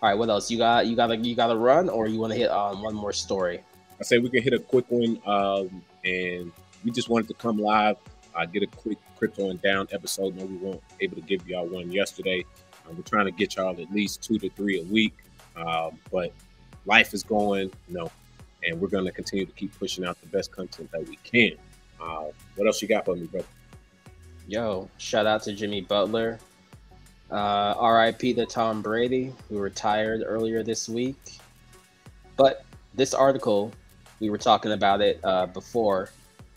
All 0.01 0.09
right, 0.09 0.17
what 0.17 0.29
else? 0.29 0.51
You 0.51 0.59
got 0.59 0.87
you 0.87 0.95
got 0.95 1.09
to 1.09 1.17
you 1.17 1.35
got 1.35 1.49
to 1.49 1.57
run, 1.57 1.89
or 1.89 2.07
you 2.07 2.21
want 2.21 2.33
to 2.33 2.39
hit 2.39 2.51
on 2.51 2.77
um, 2.77 2.83
one 2.83 2.95
more 2.95 3.13
story? 3.13 3.65
I 4.01 4.05
say 4.05 4.19
we 4.19 4.31
can 4.31 4.43
hit 4.43 4.53
a 4.53 4.59
quick 4.59 4.87
one, 4.89 5.21
um, 5.27 5.83
and 6.05 6.53
we 6.85 6.91
just 6.91 7.09
wanted 7.09 7.29
to 7.29 7.35
come 7.35 7.59
live, 7.59 7.97
uh, 8.35 8.47
get 8.47 8.63
a 8.63 8.67
quick 8.67 8.99
crypto 9.17 9.51
and 9.51 9.61
down 9.61 9.89
episode. 9.91 10.37
No, 10.37 10.45
we 10.45 10.57
weren't 10.57 10.83
able 11.01 11.17
to 11.17 11.23
give 11.23 11.47
y'all 11.49 11.67
one 11.67 11.91
yesterday. 11.91 12.45
Uh, 12.87 12.93
we're 12.97 13.03
trying 13.03 13.27
to 13.27 13.33
get 13.33 13.57
y'all 13.57 13.79
at 13.81 13.93
least 13.93 14.23
two 14.23 14.39
to 14.39 14.49
three 14.51 14.81
a 14.81 14.85
week, 14.85 15.17
um, 15.57 15.99
but 16.13 16.33
life 16.87 17.13
is 17.13 17.23
going, 17.23 17.71
you 17.89 17.95
know, 17.95 18.11
and 18.65 18.81
we're 18.81 18.89
going 18.89 19.05
to 19.05 19.13
continue 19.13 19.47
to 19.47 19.53
keep 19.53 19.77
pushing 19.79 20.05
out 20.05 20.21
the 20.21 20.29
best 20.29 20.53
content 20.53 20.91
that 20.93 21.07
we 21.09 21.17
can. 21.17 21.53
Uh, 22.01 22.27
what 22.55 22.67
else 22.67 22.81
you 22.81 22.89
got 22.89 23.05
for 23.05 23.17
me, 23.17 23.27
brother? 23.27 23.47
Yo, 24.47 24.89
shout 24.99 25.27
out 25.27 25.43
to 25.43 25.53
Jimmy 25.53 25.81
Butler. 25.81 26.39
Uh, 27.31 27.75
RIP 27.83 28.37
to 28.37 28.47
Tom 28.47 28.81
Brady, 28.81 29.33
who 29.49 29.59
retired 29.59 30.23
earlier 30.25 30.63
this 30.63 30.89
week. 30.89 31.39
But 32.37 32.65
this 32.95 33.13
article, 33.13 33.73
we 34.21 34.31
were 34.31 34.39
talking 34.39 34.73
about 34.73 35.01
it 35.01 35.21
uh, 35.25 35.47
before. 35.47 36.11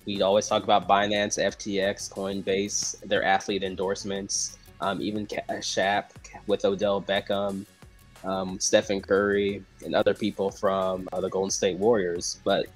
We'd 0.05 0.21
always 0.21 0.47
talk 0.47 0.63
about 0.63 0.87
Binance, 0.87 1.37
FTX, 1.37 2.11
Coinbase, 2.11 2.99
their 3.01 3.23
athlete 3.23 3.63
endorsements, 3.63 4.57
um, 4.79 5.01
even 5.01 5.25
Cash 5.27 5.77
App 5.77 6.13
with 6.47 6.65
Odell 6.65 7.01
Beckham, 7.01 7.65
um, 8.23 8.59
Stephen 8.59 9.01
Curry, 9.01 9.63
and 9.85 9.93
other 9.93 10.13
people 10.13 10.49
from 10.49 11.07
uh, 11.13 11.21
the 11.21 11.29
Golden 11.29 11.51
State 11.51 11.77
Warriors. 11.77 12.39
But 12.43 12.67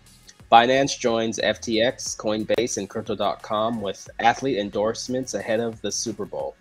Binance 0.51 0.99
joins 0.99 1.39
FTX, 1.39 2.15
Coinbase, 2.17 2.77
and 2.77 2.87
Crypto.com 2.87 3.81
with 3.81 4.07
athlete 4.19 4.59
endorsements 4.59 5.33
ahead 5.33 5.59
of 5.59 5.81
the 5.81 5.91
Super 5.91 6.25
Bowl. 6.25 6.55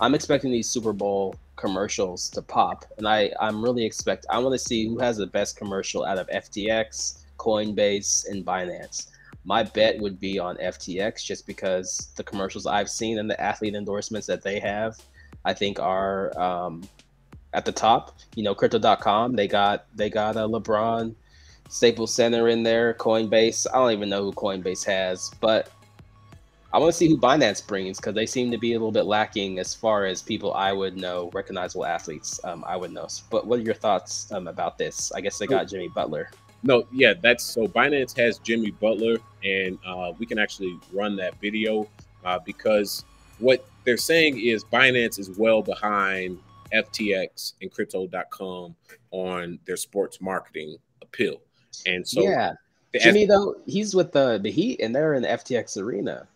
I'm 0.00 0.14
expecting 0.14 0.50
these 0.50 0.68
Super 0.68 0.92
Bowl 0.92 1.36
commercials 1.54 2.28
to 2.30 2.42
pop, 2.42 2.84
and 2.98 3.06
I 3.06 3.30
I'm 3.40 3.62
really 3.62 3.84
expect 3.84 4.26
I 4.30 4.38
want 4.38 4.54
to 4.54 4.58
see 4.58 4.88
who 4.88 4.98
has 4.98 5.16
the 5.16 5.26
best 5.26 5.56
commercial 5.56 6.04
out 6.04 6.18
of 6.18 6.28
FTX, 6.28 7.18
Coinbase, 7.38 8.28
and 8.28 8.44
Binance. 8.44 9.08
My 9.44 9.62
bet 9.62 9.98
would 9.98 10.20
be 10.20 10.38
on 10.38 10.56
FTX 10.56 11.24
just 11.24 11.46
because 11.46 12.12
the 12.16 12.24
commercials 12.24 12.66
I've 12.66 12.90
seen 12.90 13.18
and 13.18 13.30
the 13.30 13.40
athlete 13.40 13.74
endorsements 13.74 14.26
that 14.26 14.42
they 14.42 14.60
have, 14.60 14.98
I 15.44 15.54
think 15.54 15.80
are 15.80 16.38
um, 16.38 16.82
at 17.54 17.64
the 17.64 17.72
top. 17.72 18.18
You 18.34 18.42
know, 18.42 18.54
Crypto.com 18.54 19.34
they 19.36 19.48
got 19.48 19.86
they 19.94 20.10
got 20.10 20.36
a 20.36 20.40
LeBron 20.40 21.14
Staples 21.68 22.14
Center 22.14 22.48
in 22.48 22.62
there, 22.62 22.94
Coinbase. 22.94 23.66
I 23.72 23.76
don't 23.76 23.92
even 23.92 24.08
know 24.08 24.22
who 24.24 24.32
Coinbase 24.32 24.84
has, 24.84 25.30
but 25.40 25.70
I 26.72 26.78
want 26.78 26.92
to 26.92 26.96
see 26.96 27.08
who 27.08 27.16
Binance 27.16 27.66
brings 27.66 27.98
because 27.98 28.14
they 28.14 28.26
seem 28.26 28.50
to 28.50 28.58
be 28.58 28.72
a 28.74 28.78
little 28.78 28.92
bit 28.92 29.06
lacking 29.06 29.58
as 29.58 29.74
far 29.74 30.04
as 30.04 30.20
people 30.20 30.52
I 30.52 30.72
would 30.72 30.96
know, 30.96 31.30
recognizable 31.32 31.86
athletes 31.86 32.38
um, 32.44 32.62
I 32.66 32.76
would 32.76 32.92
know. 32.92 33.08
But 33.30 33.46
what 33.46 33.60
are 33.60 33.62
your 33.62 33.74
thoughts 33.74 34.30
um, 34.32 34.48
about 34.48 34.76
this? 34.76 35.10
I 35.12 35.22
guess 35.22 35.38
they 35.38 35.46
got 35.46 35.68
Jimmy 35.68 35.88
Butler. 35.88 36.30
No, 36.62 36.86
yeah, 36.92 37.14
that's 37.20 37.44
so 37.44 37.66
Binance 37.66 38.16
has 38.16 38.38
Jimmy 38.38 38.72
Butler, 38.72 39.18
and 39.44 39.78
uh, 39.86 40.12
we 40.18 40.26
can 40.26 40.38
actually 40.38 40.78
run 40.92 41.16
that 41.16 41.40
video 41.40 41.88
uh, 42.24 42.38
because 42.44 43.04
what 43.38 43.64
they're 43.84 43.96
saying 43.96 44.40
is 44.40 44.64
Binance 44.64 45.18
is 45.18 45.30
well 45.38 45.62
behind 45.62 46.38
FTX 46.72 47.54
and 47.62 47.70
Crypto.com 47.70 48.74
on 49.12 49.58
their 49.66 49.76
sports 49.76 50.20
marketing 50.20 50.76
appeal, 51.00 51.40
and 51.86 52.06
so 52.06 52.22
yeah, 52.22 52.52
Jimmy 53.00 53.26
though 53.26 53.56
he's 53.66 53.94
with 53.94 54.12
the 54.12 54.38
the 54.42 54.50
Heat 54.50 54.80
and 54.80 54.94
they're 54.94 55.14
in 55.14 55.22
the 55.22 55.28
FTX 55.28 55.80
arena. 55.80 56.26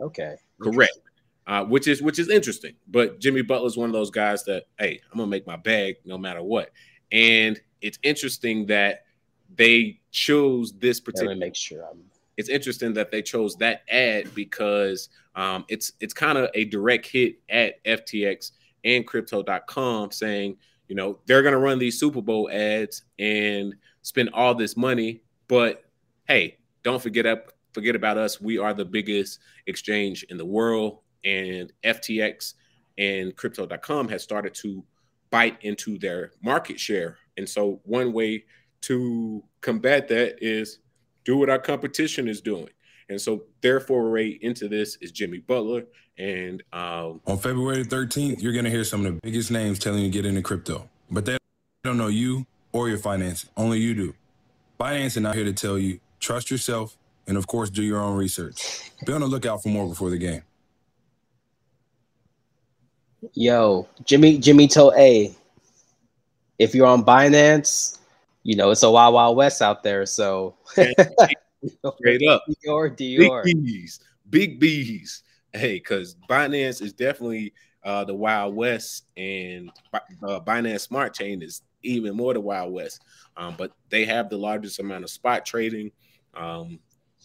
Okay. 0.00 0.36
Correct. 0.60 0.98
Uh, 1.46 1.64
which 1.64 1.88
is 1.88 2.02
which 2.02 2.18
is 2.18 2.28
interesting. 2.28 2.74
But 2.88 3.18
Jimmy 3.18 3.42
Butler's 3.42 3.76
one 3.76 3.88
of 3.88 3.92
those 3.92 4.10
guys 4.10 4.44
that, 4.44 4.64
hey, 4.78 5.00
I'm 5.10 5.18
gonna 5.18 5.30
make 5.30 5.46
my 5.46 5.56
bag 5.56 5.96
no 6.04 6.16
matter 6.18 6.42
what. 6.42 6.70
And 7.12 7.60
it's 7.80 7.98
interesting 8.02 8.66
that 8.66 9.04
they 9.56 10.00
chose 10.10 10.72
this 10.78 11.00
particular. 11.00 11.34
make 11.34 11.56
sure 11.56 11.84
I'm. 11.90 12.02
It's 12.36 12.48
interesting 12.48 12.94
that 12.94 13.10
they 13.10 13.20
chose 13.20 13.56
that 13.56 13.82
ad 13.90 14.34
because 14.34 15.10
um, 15.34 15.64
it's 15.68 15.92
it's 16.00 16.14
kind 16.14 16.38
of 16.38 16.48
a 16.54 16.64
direct 16.64 17.06
hit 17.06 17.38
at 17.48 17.84
FTX 17.84 18.52
and 18.84 19.06
crypto.com 19.06 20.10
saying, 20.10 20.56
you 20.88 20.94
know, 20.94 21.18
they're 21.26 21.42
going 21.42 21.52
to 21.52 21.58
run 21.58 21.78
these 21.78 22.00
Super 22.00 22.22
Bowl 22.22 22.48
ads 22.50 23.02
and 23.18 23.74
spend 24.02 24.30
all 24.32 24.54
this 24.54 24.76
money, 24.76 25.22
but 25.48 25.84
hey, 26.26 26.56
don't 26.82 27.02
forget 27.02 27.26
up 27.26 27.52
forget 27.72 27.94
about 27.94 28.18
us. 28.18 28.40
We 28.40 28.58
are 28.58 28.74
the 28.74 28.84
biggest 28.84 29.40
exchange 29.66 30.24
in 30.24 30.36
the 30.36 30.46
world 30.46 31.00
and 31.24 31.72
FTX 31.84 32.54
and 32.98 33.34
crypto.com 33.36 34.08
has 34.08 34.22
started 34.22 34.54
to 34.54 34.84
bite 35.30 35.58
into 35.62 35.98
their 35.98 36.32
market 36.42 36.80
share. 36.80 37.18
And 37.36 37.48
so 37.48 37.80
one 37.84 38.12
way 38.12 38.44
to 38.82 39.42
combat 39.60 40.08
that 40.08 40.36
is 40.40 40.78
do 41.24 41.36
what 41.36 41.50
our 41.50 41.58
competition 41.58 42.28
is 42.28 42.40
doing. 42.40 42.68
And 43.08 43.20
so 43.20 43.44
their 43.60 43.80
foray 43.80 44.38
into 44.40 44.68
this 44.68 44.96
is 45.00 45.10
Jimmy 45.10 45.38
Butler. 45.38 45.84
And 46.16 46.62
um, 46.72 47.20
on 47.26 47.38
February 47.38 47.84
13th, 47.84 48.42
you're 48.42 48.52
going 48.52 48.64
to 48.64 48.70
hear 48.70 48.84
some 48.84 49.04
of 49.04 49.12
the 49.12 49.20
biggest 49.22 49.50
names 49.50 49.78
telling 49.78 50.00
you 50.04 50.10
to 50.10 50.12
get 50.12 50.26
into 50.26 50.42
crypto, 50.42 50.88
but 51.10 51.24
they 51.24 51.36
don't 51.82 51.96
know 51.96 52.08
you 52.08 52.46
or 52.72 52.88
your 52.88 52.98
finances. 52.98 53.48
Only 53.56 53.80
you 53.80 53.94
do. 53.94 54.14
Binance 54.78 55.06
is 55.06 55.18
not 55.18 55.34
here 55.34 55.44
to 55.44 55.52
tell 55.52 55.78
you 55.78 56.00
trust 56.20 56.50
yourself 56.50 56.96
and 57.26 57.36
of 57.36 57.46
course 57.46 57.70
do 57.70 57.82
your 57.82 58.00
own 58.00 58.16
research. 58.16 58.90
Be 59.06 59.12
on 59.12 59.20
the 59.20 59.26
lookout 59.26 59.62
for 59.62 59.68
more 59.68 59.88
before 59.88 60.10
the 60.10 60.18
game. 60.18 60.42
Yo, 63.34 63.86
Jimmy 64.04 64.38
Jimmy 64.38 64.66
told 64.66 64.94
A, 64.96 65.34
if 66.58 66.74
you're 66.74 66.86
on 66.86 67.04
Binance, 67.04 67.98
you 68.42 68.56
know 68.56 68.70
it's 68.70 68.82
a 68.82 68.90
wild 68.90 69.14
wild 69.14 69.36
west 69.36 69.62
out 69.62 69.82
there. 69.82 70.06
So 70.06 70.56
straight 70.70 70.96
up, 72.28 72.44
Dior, 72.64 72.96
Dior. 72.96 73.44
big 73.44 73.64
bees, 73.64 74.00
big 74.28 74.60
bees. 74.60 75.22
Hey, 75.52 75.74
because 75.74 76.16
Binance 76.28 76.80
is 76.80 76.92
definitely 76.92 77.52
uh, 77.82 78.04
the 78.04 78.14
wild 78.14 78.54
west, 78.54 79.06
and 79.16 79.70
uh, 80.22 80.40
Binance 80.40 80.80
Smart 80.80 81.14
Chain 81.14 81.42
is 81.42 81.62
even 81.82 82.16
more 82.16 82.34
the 82.34 82.40
wild 82.40 82.72
west. 82.72 83.02
Um, 83.36 83.54
but 83.56 83.72
they 83.88 84.04
have 84.04 84.28
the 84.28 84.36
largest 84.36 84.80
amount 84.80 85.04
of 85.04 85.10
spot 85.10 85.44
trading 85.44 85.90
um, 86.34 86.78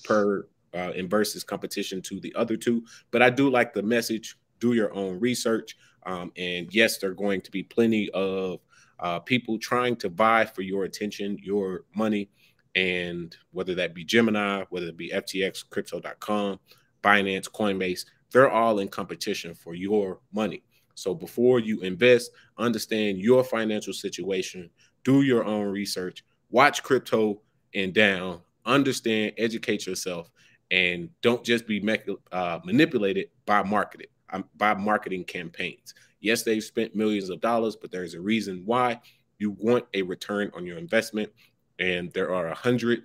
per 0.04 0.48
uh, 0.74 0.92
in 0.96 1.08
versus 1.08 1.44
competition 1.44 2.02
to 2.04 2.20
the 2.20 2.34
other 2.36 2.58
two. 2.58 2.84
But 3.12 3.22
I 3.22 3.30
do 3.30 3.50
like 3.50 3.74
the 3.74 3.84
message. 3.84 4.38
Do 4.60 4.74
your 4.74 4.94
own 4.94 5.20
research. 5.20 5.78
Um, 6.06 6.32
and 6.38 6.74
yes, 6.74 6.98
there 6.98 7.12
are 7.12 7.16
going 7.16 7.42
to 7.42 7.52
be 7.52 7.64
plenty 7.64 8.10
of 8.12 8.60
uh, 9.00 9.20
people 9.20 9.58
trying 9.58 9.96
to 9.98 10.10
vie 10.10 10.46
for 10.46 10.62
your 10.62 10.84
attention, 10.86 11.38
your 11.42 11.86
money, 11.96 12.30
and 12.76 13.36
whether 13.52 13.76
that 13.76 13.94
be 13.94 14.04
Gemini, 14.04 14.64
whether 14.70 14.88
it 14.88 14.98
be 14.98 15.10
FTX, 15.10 15.70
Crypto.com, 15.70 16.60
Binance, 17.04 17.50
Coinbase, 17.50 18.06
they're 18.32 18.50
all 18.50 18.80
in 18.80 18.88
competition 18.88 19.54
for 19.54 19.76
your 19.76 20.20
money. 20.34 20.64
So 20.96 21.14
before 21.14 21.60
you 21.60 21.82
invest, 21.82 22.32
understand 22.58 23.20
your 23.20 23.44
financial 23.44 23.94
situation, 23.94 24.70
do 25.04 25.22
your 25.22 25.46
own 25.46 25.68
research, 25.68 26.24
watch 26.50 26.84
crypto 26.84 27.42
and 27.74 27.94
down, 27.94 28.42
understand, 28.66 29.34
educate 29.38 29.86
yourself, 29.86 30.32
and 30.72 31.10
don't 31.22 31.44
just 31.44 31.68
be 31.68 31.86
uh, 32.32 32.60
manipulated 32.66 33.28
by 33.46 33.62
marketing 33.62 34.08
um, 34.32 34.46
by 34.58 34.74
marketing 34.74 35.24
campaigns. 35.24 35.94
Yes, 36.26 36.42
they've 36.42 36.64
spent 36.64 36.96
millions 36.96 37.30
of 37.30 37.40
dollars, 37.40 37.76
but 37.76 37.92
there's 37.92 38.16
a 38.16 38.20
reason 38.20 38.64
why 38.66 39.00
you 39.38 39.52
want 39.60 39.86
a 39.94 40.02
return 40.02 40.50
on 40.56 40.66
your 40.66 40.80
investment. 40.80 41.32
And 41.78 42.12
there 42.14 42.34
are 42.34 42.48
a 42.48 42.56
hundred 42.56 43.04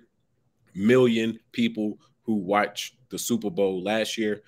million 0.73 1.39
people 1.51 1.99
who 2.23 2.33
watched 2.33 2.95
the 3.09 3.19
Super 3.19 3.51
Bowl 3.51 3.83
last 3.83 4.17
year, 4.17 4.41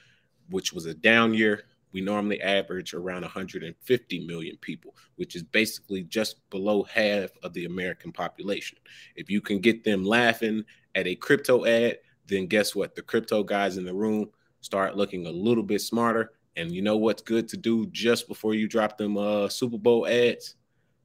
which 0.49 0.73
was 0.73 0.87
a 0.87 0.95
down 0.95 1.35
year. 1.35 1.65
We 1.91 2.01
normally 2.01 2.41
average 2.41 2.95
around 2.95 3.21
150 3.21 4.25
million 4.25 4.57
people, 4.57 4.95
which 5.17 5.35
is 5.35 5.43
basically 5.43 6.01
just 6.05 6.37
below 6.49 6.81
half 6.81 7.29
of 7.43 7.53
the 7.53 7.65
American 7.65 8.11
population. 8.11 8.79
If 9.15 9.29
you 9.29 9.39
can 9.39 9.59
get 9.59 9.83
them 9.83 10.03
laughing 10.03 10.65
at 10.95 11.05
a 11.05 11.13
crypto 11.13 11.63
ad, 11.65 11.99
then 12.25 12.47
guess 12.47 12.73
what? 12.73 12.95
The 12.95 13.03
crypto 13.03 13.43
guys 13.43 13.77
in 13.77 13.85
the 13.85 13.93
room 13.93 14.31
start 14.61 14.97
looking 14.97 15.27
a 15.27 15.31
little 15.31 15.61
bit 15.61 15.81
smarter 15.81 16.31
and 16.55 16.71
you 16.71 16.81
know 16.81 16.97
what's 16.97 17.21
good 17.21 17.47
to 17.49 17.57
do 17.57 17.85
just 17.87 18.27
before 18.27 18.53
you 18.53 18.67
drop 18.67 18.97
them 18.97 19.17
uh, 19.17 19.49
Super 19.49 19.77
Bowl 19.77 20.07
ads? 20.07 20.55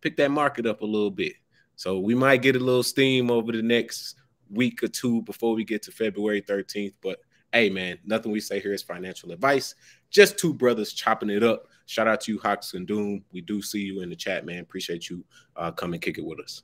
Pick 0.01 0.17
that 0.17 0.31
market 0.31 0.67
up 0.67 0.83
a 0.83 0.87
little 0.87 1.11
bit. 1.11 1.35
So 1.77 1.99
we 1.99 2.15
might 2.15 2.43
get 2.43 2.57
a 2.57 2.61
little 2.61 2.83
steam 2.83 3.31
over 3.31 3.53
the 3.53 3.63
next 3.63 4.17
week 4.51 4.83
or 4.83 4.89
two 4.89 5.23
before 5.23 5.55
we 5.55 5.65
get 5.65 5.83
to 5.85 5.93
February 5.93 6.43
13th. 6.43 6.95
But 7.03 7.21
hey, 7.53 7.71
man, 7.71 7.99
nothing 8.05 8.33
we 8.33 8.41
say 8.41 8.61
here 8.61 8.73
is 8.73 8.83
financial 8.83 9.33
advice. 9.33 9.75
Just 10.11 10.39
two 10.39 10.53
brothers 10.53 10.93
chopping 10.93 11.31
it 11.31 11.43
up. 11.43 11.67
Shout 11.87 12.09
out 12.09 12.21
to 12.23 12.33
you, 12.33 12.39
Hawks 12.39 12.75
and 12.75 12.87
Doom. 12.87 13.25
We 13.33 13.41
do 13.41 13.63
see 13.63 13.81
you 13.81 14.03
in 14.03 14.11
the 14.11 14.17
chat, 14.17 14.45
man. 14.45 14.61
Appreciate 14.61 15.09
you 15.09 15.25
uh, 15.57 15.71
coming 15.73 16.01
kick 16.01 16.19
it 16.19 16.25
with 16.25 16.41
us. 16.41 16.63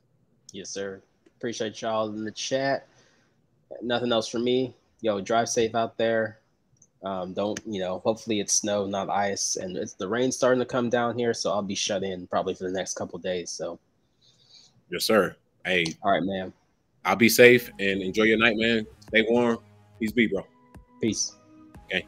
Yes, 0.51 0.69
sir. 0.69 1.01
Appreciate 1.37 1.81
y'all 1.81 2.09
in 2.09 2.23
the 2.23 2.31
chat. 2.31 2.87
Nothing 3.81 4.11
else 4.11 4.27
from 4.27 4.43
me. 4.43 4.75
Yo, 5.01 5.19
drive 5.21 5.49
safe 5.49 5.75
out 5.75 5.97
there. 5.97 6.39
Um, 7.05 7.33
don't 7.33 7.59
you 7.67 7.79
know? 7.79 7.99
Hopefully 7.99 8.39
it's 8.39 8.53
snow, 8.53 8.87
not 8.87 9.09
ice, 9.09 9.57
and 9.57 9.77
it's 9.77 9.93
the 9.93 10.07
rain 10.07 10.31
starting 10.31 10.59
to 10.59 10.65
come 10.65 10.89
down 10.89 11.17
here, 11.17 11.33
so 11.35 11.51
I'll 11.51 11.61
be 11.61 11.75
shut 11.75 12.03
in 12.03 12.25
probably 12.27 12.55
for 12.55 12.63
the 12.63 12.71
next 12.71 12.95
couple 12.95 13.19
days. 13.19 13.51
So, 13.51 13.79
yes, 14.89 15.05
sir. 15.05 15.35
Hey, 15.63 15.85
all 16.01 16.11
right, 16.11 16.23
man. 16.23 16.51
I'll 17.05 17.15
be 17.15 17.29
safe 17.29 17.69
and 17.79 18.01
enjoy 18.01 18.23
your 18.23 18.39
night, 18.39 18.55
man. 18.57 18.87
Stay 19.07 19.23
warm. 19.29 19.59
Peace 19.99 20.11
be, 20.11 20.25
bro. 20.27 20.45
Peace. 20.99 21.35
Okay. 21.85 22.07